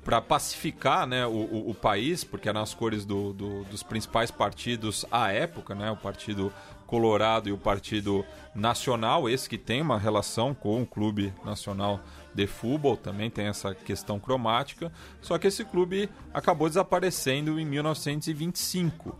[0.04, 4.30] para pacificar né, o, o- o país, porque eram as cores do- do- dos principais
[4.30, 6.52] partidos à época, né, o Partido
[6.86, 8.24] Colorado e o Partido
[8.54, 12.00] Nacional, esse que tem uma relação com o Clube Nacional
[12.34, 19.18] de Futebol, também tem essa questão cromática, só que esse clube acabou desaparecendo em 1925.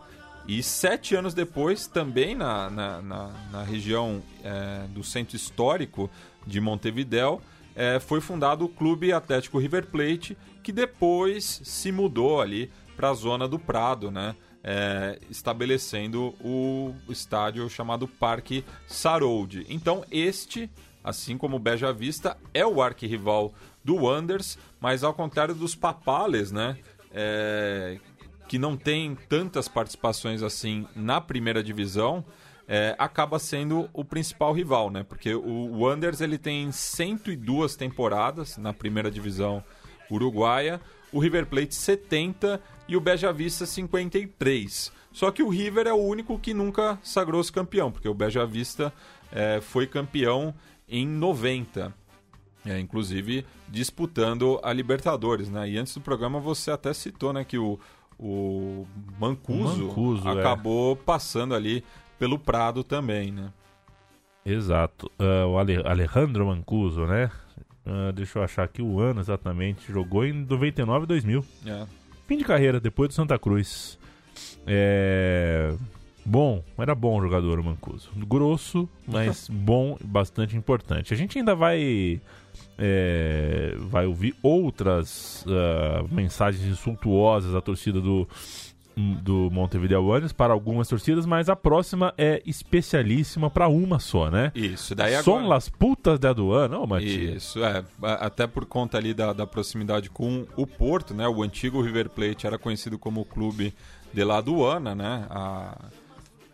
[0.49, 6.11] E sete anos depois, também na, na, na- na região eh, do centro histórico
[6.47, 7.41] de Montevidéu,
[7.77, 13.15] eh, foi fundado o Clube Atlético River Plate, que depois se mudou ali para a
[13.15, 14.35] zona do Prado, né?
[14.65, 19.65] eh, estabelecendo o estádio chamado Parque Sarold.
[19.69, 20.69] Então, este,
[21.03, 23.53] assim como o Beja Vista, é o arquirrival
[23.85, 26.77] do Wanderers, mas ao contrário dos Papales, né?
[27.13, 27.99] eh,
[28.49, 32.25] que não tem tantas participações assim na primeira divisão,
[32.67, 35.03] é, acaba sendo o principal rival, né?
[35.03, 39.63] Porque o Wanderers ele tem 102 temporadas na primeira divisão
[40.11, 40.81] uruguaia,
[41.13, 44.93] o River Plate 70 e o Beja Vista 53.
[45.13, 48.93] Só que o River é o único que nunca sagrou-se campeão, porque o Beja Vista
[49.33, 50.55] é, foi campeão
[50.91, 51.95] em 90.
[52.67, 55.67] É, inclusive disputando a Libertadores, né?
[55.71, 57.81] E antes do programa você até citou, né, que o,
[58.19, 58.87] o
[59.19, 60.41] Mancuso, O Mancuso, é.
[60.41, 61.83] acabou passando ali
[62.19, 63.51] pelo Prado também, né?
[64.45, 65.11] Exato.
[65.19, 67.31] Ah, o Ale- Alejandro Mancuso, né?
[67.87, 69.91] Ah, deixa eu achar aqui o ano exatamente.
[69.91, 71.45] Jogou em 99 e 2000.
[71.65, 71.87] É.
[72.27, 73.99] Fim de carreira, depois do Santa Cruz.
[74.67, 75.75] É.
[76.25, 78.11] Bom, era bom o jogador o Mancuso.
[78.17, 81.13] Grosso, mas bom e bastante importante.
[81.15, 82.21] A gente ainda vai.
[82.79, 88.29] é, vai ouvir outras ah, mensagens insultuosas da torcida do,
[88.97, 94.53] do Montevideo Wanderers para algumas torcidas, mas a próxima é especialíssima para uma só, né?
[94.55, 95.25] Isso, daí agora...
[95.25, 97.45] Son las putas de aduana, ô Matias?
[97.45, 97.85] Isso, é.
[98.03, 101.27] Até por conta ali da, da proximidade com o Porto, né?
[101.29, 103.75] O antigo River Plate era conhecido como o clube
[104.13, 105.27] de la aduana, né?
[105.31, 105.77] A...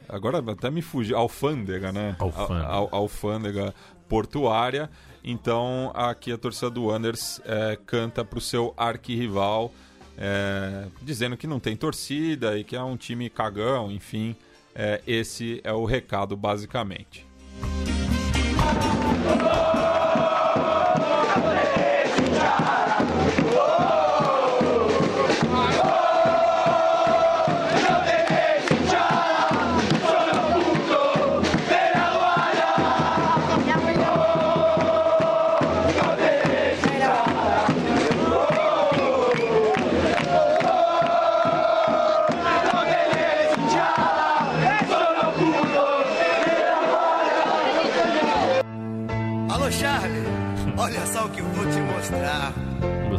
[0.08, 2.16] Agora até me fugi, alfândega, né?
[2.18, 2.66] Alfândega.
[2.66, 3.74] A- a- alfândega
[4.08, 4.88] portuária.
[5.24, 9.72] Então aqui a torcida do Wanderers é, canta pro seu arquirrival,
[10.16, 14.36] é, dizendo que não tem torcida e que é um time cagão, enfim.
[14.74, 17.26] É, esse é o recado basicamente.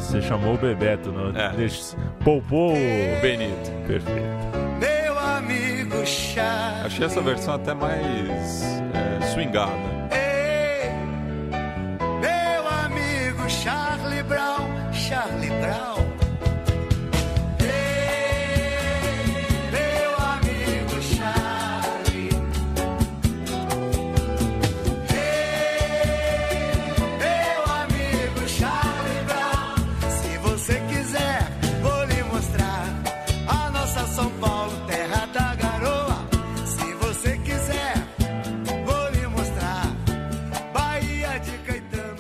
[0.08, 1.38] Você chamou o Bebeto, não?
[1.38, 1.50] É.
[1.50, 1.98] Deixa...
[2.24, 2.72] Poupou.
[2.72, 3.72] o- Benito.
[3.86, 4.22] Perfeito.
[4.80, 6.86] Meu amigo Charlie.
[6.86, 9.74] Achei essa versão até mais é, swingada.
[10.12, 10.90] Ei,
[12.22, 13.97] meu amigo Charlie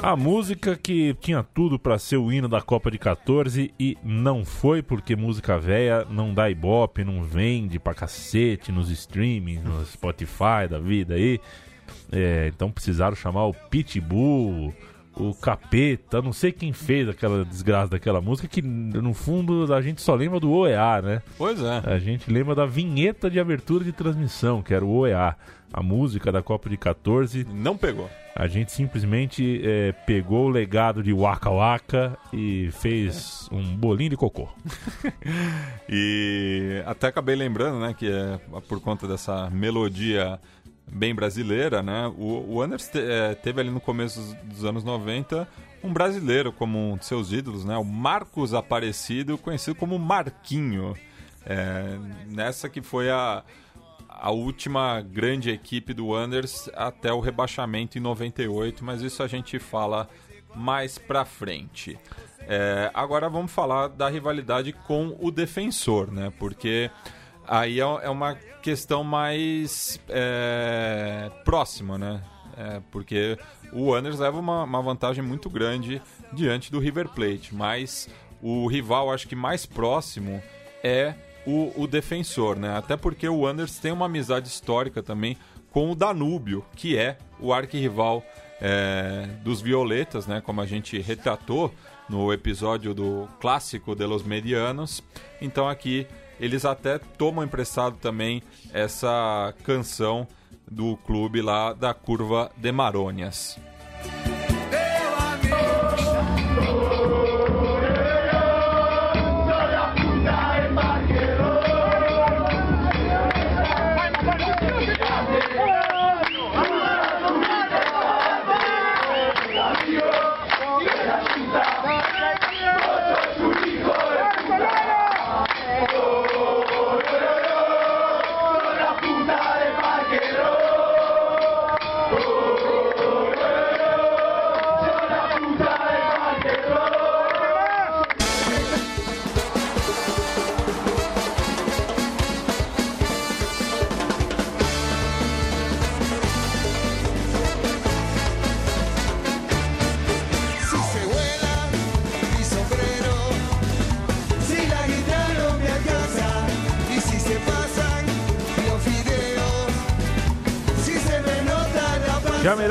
[0.08, 4.46] A música que tinha tudo pra ser o hino da Copa de 14 e não
[4.46, 10.66] foi, porque música velha não dá ibope, não vende pra cacete nos streamings, no Spotify
[10.70, 11.42] da vida aí.
[12.10, 14.74] É, então precisaram chamar o Pitbull,
[15.20, 20.02] o Capeta, não sei quem fez aquela desgraça daquela música, que no fundo a gente
[20.02, 21.22] só lembra do OEA, né?
[21.38, 21.82] Pois é.
[21.86, 25.36] A gente lembra da vinheta de abertura de transmissão, que era o OEA,
[25.74, 27.46] a música da Copa de 14.
[27.52, 28.10] Não pegou.
[28.36, 34.18] A gente simplesmente é, pegou o legado de Waka Waka e fez um bolinho de
[34.18, 34.48] cocô.
[35.90, 38.38] E até acabei lembrando, né, que é
[38.68, 40.38] por conta dessa melodia
[40.92, 42.08] bem brasileira, né?
[42.18, 45.48] O, o Anders te- é, teve ali no começo dos, anos 90
[45.84, 47.78] um brasileiro como um de seus ídolos, né?
[47.78, 50.96] O Marcos Aparecido, conhecido como Marquinho.
[51.46, 53.44] É, nessa que foi a,
[54.10, 59.60] a última grande equipe do Anders até o rebaixamento em 98, mas isso a gente
[59.60, 60.10] fala
[60.56, 61.98] mais pra frente.
[62.42, 66.34] É, agora vamos falar da rivalidade com o defensor, né?
[66.40, 66.90] Porque
[67.48, 72.22] aí é, é uma questão mais é, próxima, né?
[72.58, 73.38] É, porque
[73.72, 76.02] o Wanderers leva uma, uma vantagem muito grande
[76.34, 78.10] diante do River Plate, mas
[78.42, 80.42] o rival acho que mais próximo
[80.84, 81.14] é
[81.46, 82.76] o, o defensor, né?
[82.76, 85.38] Até porque o Wanderers tem uma amizade histórica também
[85.72, 88.24] com o Danúbio, que é o arquirrival
[88.60, 90.42] é, dos Violetas, né?
[90.42, 91.74] Como a gente retratou
[92.10, 95.04] no episódio do clássico de los Medianos.
[95.42, 96.08] Então aqui
[96.40, 98.42] eles até tomam emprestado também
[98.74, 100.28] essa canção
[100.70, 103.58] do clube lá da Curva de Marônias.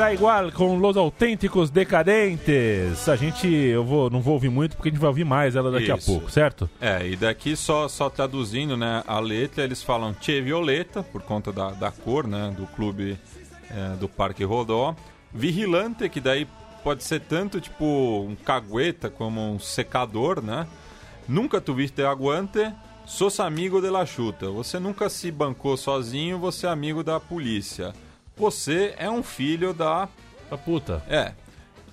[0.07, 3.09] Dá igual com Los Autênticos Decadentes.
[3.09, 5.69] A gente, eu vou, não vou ouvir muito porque a gente vai ouvir mais ela
[5.69, 6.09] daqui a Isso.
[6.09, 6.69] pouco, certo?
[6.79, 11.51] É, e daqui só, só traduzindo né, a letra, eles falam Che Violeta, por conta
[11.51, 13.17] da, da cor né, do clube
[13.69, 14.95] é, do Parque Rodó.
[15.33, 16.47] Vigilante, que daí
[16.85, 20.65] pode ser tanto tipo um cagueta como um secador, né?
[21.27, 22.71] Nunca tuviste aguante,
[23.05, 24.49] sos amigo de la chuta.
[24.51, 27.93] Você nunca se bancou sozinho, você é amigo da polícia.
[28.37, 30.07] Você é um filho da...
[30.49, 31.03] A puta.
[31.09, 31.33] É.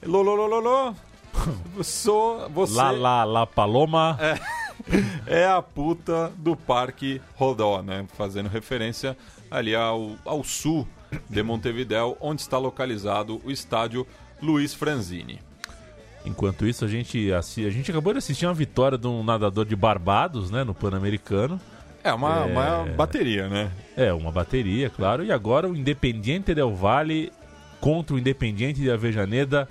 [0.04, 0.94] Lololololô.
[1.82, 4.18] Sou você Lá, lá, lá, Paloma.
[5.26, 8.06] é a puta do Parque Rodó, né?
[8.16, 9.16] Fazendo referência
[9.50, 10.86] ali ao, ao sul
[11.28, 14.06] de Montevidéu, onde está localizado o estádio
[14.42, 15.40] Luiz Franzini.
[16.24, 17.40] Enquanto isso, a gente, a
[17.70, 21.60] gente acabou de assistir uma vitória de um nadador de Barbados, né, no Pan-Americano.
[22.04, 22.44] É uma, É.
[22.44, 23.70] uma bateria, né?
[23.96, 25.24] É, uma bateria, claro.
[25.24, 27.32] E agora o Independiente Del Valle
[27.80, 29.66] contra o Independiente de Avejaneda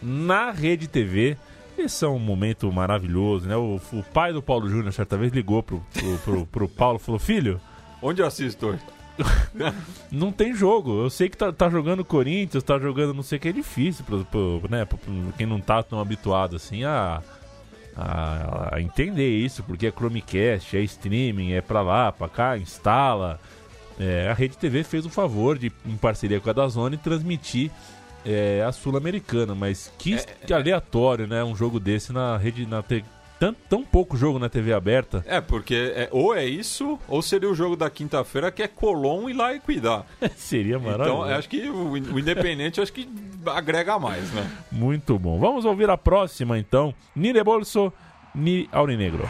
[0.00, 1.36] na Rede TV.
[1.76, 3.56] Esse é um momento maravilhoso, né?
[3.56, 7.04] O, o pai do Paulo Júnior certa vez ligou pro, pro, pro, pro Paulo e
[7.04, 7.60] falou: Filho,
[8.00, 8.80] Onde eu assisto hoje?
[10.10, 11.02] não tem jogo.
[11.04, 14.04] Eu sei que tá, tá jogando Corinthians, tá jogando não sei o que, é difícil
[14.04, 17.22] pro, pro, né, pro- pro quem não tá tão habituado assim a,
[17.96, 23.38] a, a entender isso, porque é Chromecast, é streaming, é pra lá, pra cá, instala.
[24.00, 27.70] É, a Rede TV fez o favor de, em parceria com a Dazone, transmitir
[28.24, 30.16] é, a Sul-Americana, mas que,
[30.46, 31.44] que aleatório, né?
[31.44, 33.04] Um jogo desse na rede, na te-
[33.42, 35.24] tão, tão pouco jogo na TV aberta.
[35.26, 39.28] É, porque é, ou é isso, ou seria o jogo da quinta-feira que é Colom
[39.28, 40.06] e lá e cuidar.
[40.36, 41.24] Seria maravilhoso.
[41.24, 43.08] Então, acho que o, o Independente acho que
[43.46, 44.48] agrega mais, né?
[44.70, 45.40] Muito bom.
[45.40, 46.94] Vamos ouvir a próxima então.
[47.16, 47.92] Ni de bolso,
[48.32, 49.28] ni aurinegro.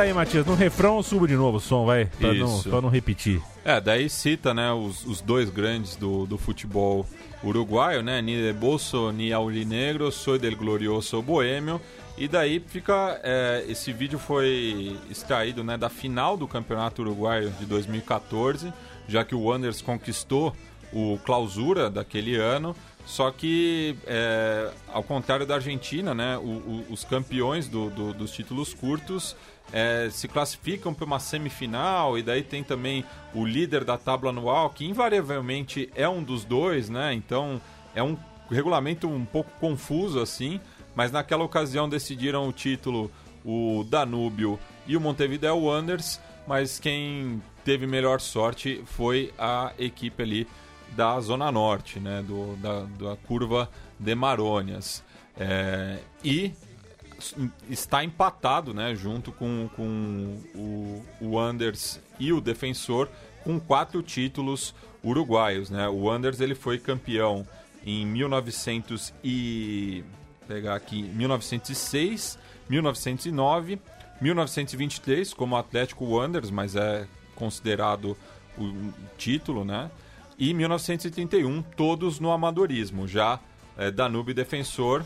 [0.00, 0.46] Daí, Matias.
[0.46, 2.06] No refrão subo de novo o som, vai.
[2.06, 3.42] Pra, não, pra não repetir.
[3.64, 7.06] É, daí cita, né, os, os dois grandes do, do futebol
[7.44, 11.80] uruguaio, né, ni de bolso ni aurinegro, soy del glorioso boêmio,
[12.16, 17.66] e daí fica, é, esse vídeo foi extraído, né, da final do Campeonato Uruguaio de
[17.66, 18.72] 2014,
[19.08, 20.54] já que o Wanderers conquistou
[20.92, 22.74] o clausura daquele ano,
[23.06, 28.30] só que, é, ao contrário da Argentina, né, o- o- os campeões do- do- dos
[28.32, 29.36] títulos curtos
[29.72, 34.70] é, se classificam para uma semifinal e daí tem também o líder da tábua anual,
[34.70, 37.14] que invariavelmente é um dos dois, né?
[37.14, 37.60] Então
[37.94, 38.16] é um
[38.50, 40.60] regulamento um pouco confuso assim,
[40.92, 43.12] mas naquela ocasião decidiram o título
[43.44, 50.48] o Danúbio e o Montevideo Wanderers, mas quem teve melhor sorte foi a equipe ali
[50.96, 55.02] da Zona Norte, né, do, da, da curva de Marônias.
[55.38, 56.52] É, e
[57.68, 63.08] está empatado, né, junto com, com o, o Anders e o Defensor,
[63.44, 65.88] com quatro títulos uruguaios, né?
[65.88, 67.46] O Anders ele foi campeão
[67.84, 70.04] em 1900 e
[70.46, 72.38] pegar aqui 1906,
[72.68, 73.80] 1909,
[74.20, 78.16] 1923 como Atlético Wanderers, mas é considerado
[78.58, 79.90] o título, né?
[80.40, 83.38] E 1931 todos no amadorismo, já
[83.76, 85.04] é, Danube e Defensor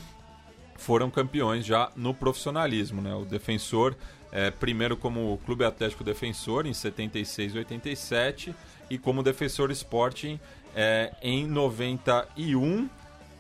[0.76, 3.12] foram campeões já no profissionalismo, né?
[3.16, 3.97] O Defensor
[4.30, 8.55] é, primeiro como Clube Atlético Defensor em 76 e 87
[8.89, 10.39] e como Defensor Sporting
[10.72, 12.89] é, em 91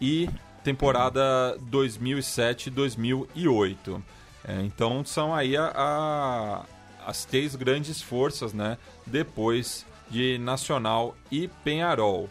[0.00, 0.28] e
[0.64, 4.02] temporada 2007-2008.
[4.44, 6.64] É, então são aí a, a,
[7.06, 8.78] as três grandes forças, né?
[9.06, 12.28] Depois de Nacional e Penharol.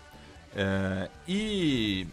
[0.55, 2.07] É, e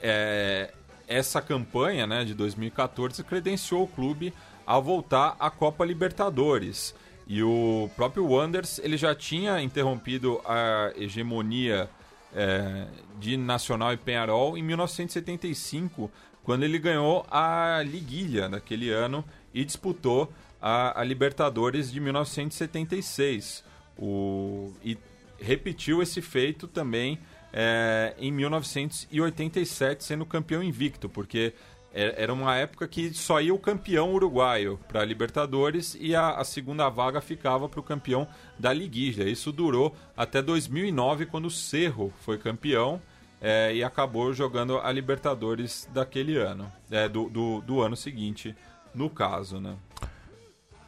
[0.00, 0.72] é,
[1.06, 4.32] essa campanha né, de 2014 credenciou o clube
[4.66, 6.94] a voltar à Copa Libertadores.
[7.26, 11.88] E o próprio Wanderers ele já tinha interrompido a hegemonia
[12.34, 12.86] é,
[13.18, 16.10] de Nacional e Penharol em 1975,
[16.42, 19.24] quando ele ganhou a liguilha daquele ano
[19.54, 23.64] e disputou a, a Libertadores de 1976.
[23.98, 24.96] O, e
[25.38, 27.18] repetiu esse feito também
[27.52, 31.52] é, em 1987, sendo campeão invicto, porque
[31.94, 36.30] é, era uma época que só ia o campeão uruguaio para a Libertadores e a,
[36.30, 38.26] a, segunda vaga ficava para o campeão
[38.58, 39.28] da Liguilha.
[39.28, 43.00] Isso durou até 2009, quando o Cerro foi campeão
[43.40, 48.54] é, e acabou jogando a Libertadores daquele ano, é, do, do, do, ano seguinte,
[48.94, 49.76] no caso, né?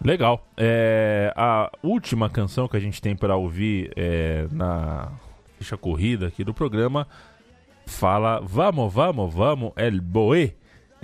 [0.04, 0.46] Legal.
[0.56, 5.10] É, a última canção que a gente tem para ouvir é, na
[5.58, 7.08] ficha corrida aqui do programa
[7.86, 10.54] fala Vamos, vamos, vamos, El Boé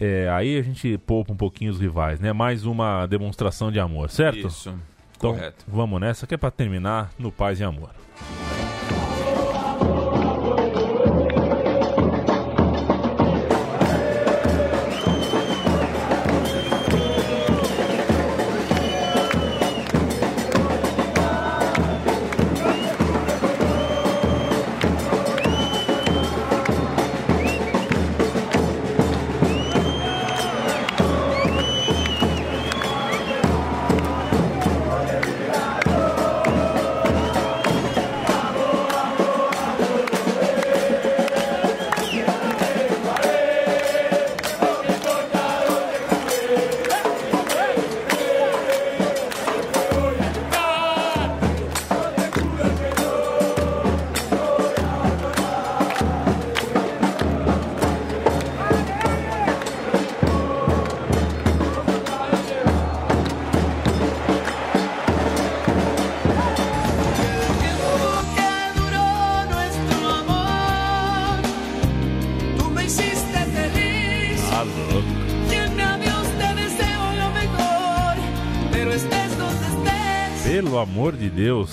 [0.00, 2.32] é, aí a gente poupa um pouquinho os rivais, né?
[2.32, 4.48] Mais uma demonstração de amor, certo?
[4.48, 4.74] Isso,
[5.14, 5.62] então, correto.
[5.68, 7.90] Vamos nessa, que é pra terminar no paz e amor.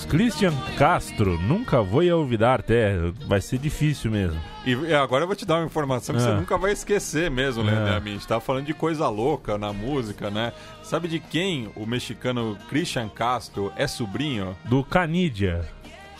[0.08, 2.94] Christian Castro, nunca vou olvidar até,
[3.26, 4.40] vai ser difícil mesmo.
[4.64, 6.24] E agora eu vou te dar uma informação que Ah.
[6.24, 7.96] você nunca vai esquecer mesmo, Leandro Ah.
[7.96, 8.10] Amin.
[8.10, 10.52] A gente tá falando de coisa louca na música, né?
[10.82, 14.56] Sabe de quem o mexicano Christian Castro é sobrinho?
[14.64, 15.66] Do Canidia.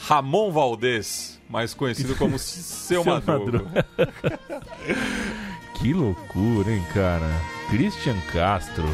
[0.07, 3.65] Ramon Valdez, mais conhecido como Seu Seu Madruga.
[3.65, 3.87] Madruga.
[5.81, 7.31] Que loucura, hein, cara?
[7.71, 8.85] Christian Castro.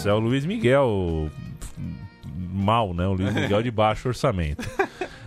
[0.00, 1.28] Nossa, é o Luiz Miguel
[2.52, 3.06] mal, né?
[3.06, 4.66] O Luiz Miguel de baixo orçamento.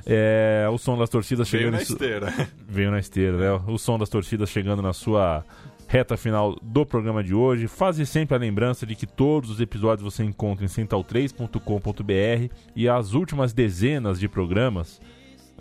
[0.05, 2.33] É, o som das torcidas Veio chegando na em su- esteira.
[2.67, 3.63] Veio na esteira, né?
[3.67, 5.45] O som das torcidas chegando na sua
[5.87, 7.67] reta final do programa de hoje.
[7.67, 13.13] Faze sempre a lembrança de que todos os episódios você encontra em central3.com.br e as
[13.13, 14.99] últimas dezenas de programas,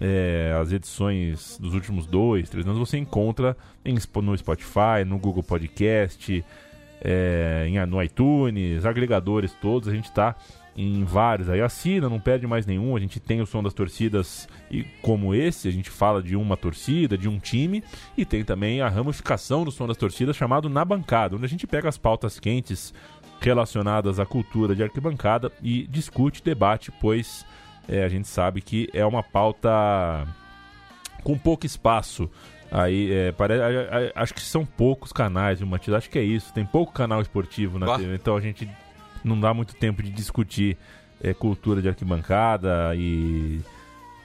[0.00, 5.42] é, as edições dos últimos dois, três anos, você encontra em no Spotify, no Google
[5.42, 6.42] Podcast,
[7.03, 9.88] é, em, no iTunes, agregadores todos.
[9.88, 10.36] A gente está
[10.76, 11.61] em vários aí.
[11.61, 12.96] Assina, não perde mais nenhum.
[12.96, 16.57] A gente tem o som das torcidas e como esse, a gente fala de uma
[16.57, 17.82] torcida, de um time,
[18.16, 21.66] e tem também a ramificação do som das torcidas chamado Na Bancada, onde a gente
[21.66, 22.94] pega as pautas quentes
[23.40, 27.44] relacionadas à cultura de arquibancada e discute, debate, pois
[27.88, 29.70] é, a gente sabe que é uma pauta
[31.24, 32.30] com pouco espaço.
[32.73, 33.66] Aí, é, pare- a-
[34.16, 35.97] a- acho que são poucos canais, viu, Matias?
[35.97, 36.53] Acho que é isso.
[36.55, 37.87] Tem pouco canal esportivo na.
[37.99, 38.68] TV, então a gente
[39.23, 40.77] não dá muito tempo de discutir
[41.23, 43.61] é, cultura de arquibancada e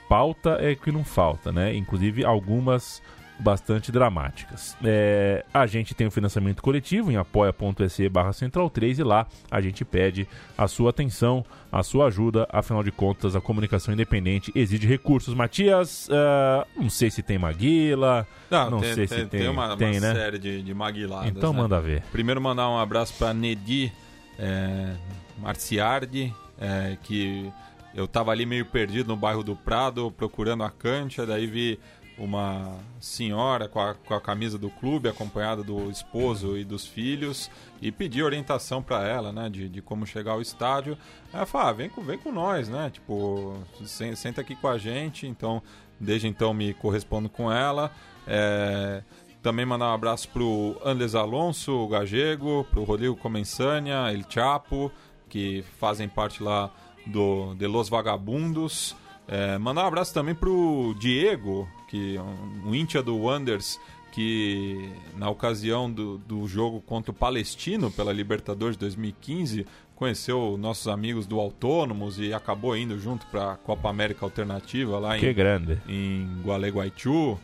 [0.08, 1.74] pauta é que não falta, né?
[1.74, 3.02] Inclusive algumas
[3.38, 4.76] bastante dramáticas.
[4.82, 9.60] É, a gente tem o financiamento coletivo em apoia.se barra central 3 e lá a
[9.60, 14.86] gente pede a sua atenção, a sua ajuda, afinal de contas a comunicação independente exige
[14.86, 15.34] recursos.
[15.34, 19.76] Matias, ah, não sei se tem Maguila, não, tem, sei tem, se tem, tem uma,
[19.76, 20.14] tem, uma né?
[20.14, 21.30] série de, de maguiladas.
[21.30, 21.60] Então né?
[21.60, 22.02] manda ver.
[22.10, 23.92] Primeiro mandar um abraço para Nedi
[24.38, 24.94] é,
[25.38, 27.52] Marciardi, é, que
[27.94, 31.78] eu tava ali meio perdido no bairro do Prado, procurando a cancha, daí vi
[32.18, 37.50] uma senhora com a, com a camisa do clube, acompanhada do esposo e dos filhos,
[37.80, 40.98] e pedi orientação para ela, né, de, de como chegar ao estádio.
[41.32, 44.76] Ela falou, ah, vem com, vem com nós, né, tipo, sen- senta aqui com a
[44.76, 45.62] gente, então,
[46.00, 47.92] desde então me correspondo com ela.
[48.26, 49.02] É,
[49.40, 54.90] também mandar um abraço pro Andes Alonso, o Gagego, pro Rodrigo Comensânia, El Chapo,
[55.28, 56.70] que fazem parte lá
[57.06, 58.96] do de Los Vagabundos.
[59.28, 63.80] É, mandar um abraço também pro Diego, que um, um íntia do Wonders,
[64.12, 69.66] que na ocasião do, do jogo contra o Palestino pela Libertadores 2015
[69.96, 75.18] conheceu nossos amigos do Autônomos e acabou indo junto para a Copa América Alternativa lá
[75.18, 75.78] Que em, grande.
[75.88, 77.36] em Gualeguaychú.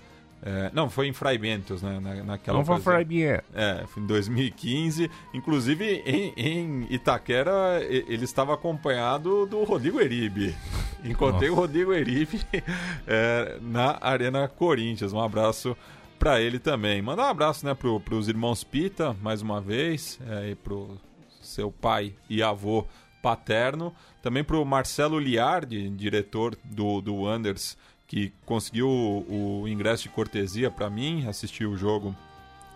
[0.47, 1.99] É, não, foi em Fraibentos, né?
[1.99, 3.41] Na, naquela Não falar bien.
[3.55, 5.11] É, foi em 2015.
[5.33, 10.55] Inclusive, em, em Itaquera, ele estava acompanhado do Rodrigo Eribe.
[11.03, 12.43] Encontrei o Rodrigo Eribe
[13.09, 15.15] é, na Arena Corinthians.
[15.15, 15.75] Um abraço
[16.19, 17.01] para ele também.
[17.01, 21.01] Mandar um abraço né, pro, pros irmãos Pita, mais uma vez, é, e pro
[21.41, 22.87] seu pai e avô
[23.23, 23.95] paterno.
[24.23, 27.79] Também pro Marcelo Liardi, diretor do, do Wonders,
[28.15, 32.15] que conseguiu o, o ingresso de cortesia para mim, assistir o jogo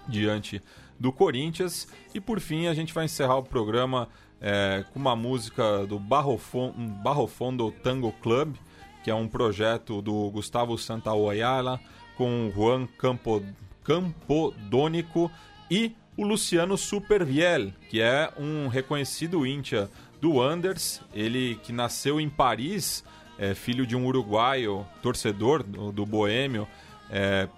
[0.09, 0.61] diante
[0.99, 1.87] do Corinthians.
[2.13, 4.09] E por fim, a gente vai encerrar o programa
[4.41, 6.73] é, com uma música do Barrofon-
[7.05, 8.57] Barrofondo Tango Club,
[9.05, 11.79] que é um projeto do Gustavo Santaolalla
[12.17, 13.41] com Juan Campo,
[13.85, 15.31] Campodônico
[15.71, 19.89] e o Luciano Superviel, que é um reconhecido íntia
[20.21, 23.05] do Anders, ele que nasceu em Paris,
[23.39, 26.67] é filho de um uruguaio, torcedor do, do Boêmio,
[27.11, 27.49] é,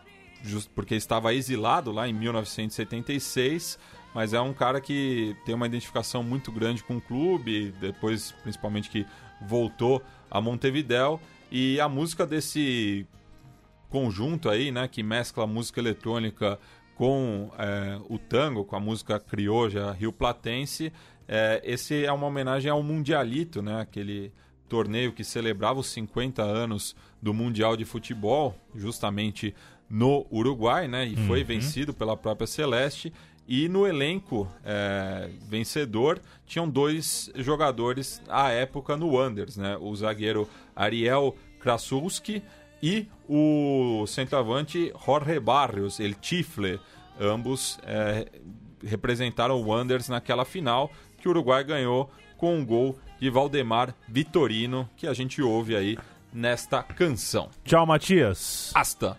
[0.45, 3.79] just porque estava exilado lá em 1976,
[4.15, 8.91] mas é um cara que tem uma identificação muito grande com o clube, depois principalmente
[8.91, 9.07] que
[9.41, 11.21] voltou a Montevidéu,
[11.51, 13.07] e a música desse
[13.89, 16.59] conjunto aí, né, que mescla a música eletrônica
[16.95, 20.93] com é, o tango, com a música crioja rio platense,
[21.27, 24.33] é, esse é uma homenagem ao Mundialito, né, aquele
[24.71, 29.53] torneio que celebrava os 50 anos do Mundial de Futebol, justamente
[29.91, 33.13] no Uruguai, né, e foi vencido pela própria Celeste.
[33.49, 39.77] E no elenco é, vencedor tinham dois jogadores à época no Wanderers, né?
[39.81, 42.45] O zagueiro Ariel Krasulski
[42.81, 46.79] e o centroavante Jorge Barrios, El Chifle.
[47.19, 48.29] Ambos é,
[48.85, 54.89] representaram o Wanderers naquela final que o Uruguai ganhou com um gol de Valdemar Vitorino,
[54.97, 55.99] que a gente ouve aí
[56.33, 57.51] nesta canção.
[57.65, 58.73] Tchau, Matias.
[58.75, 59.19] Hasta!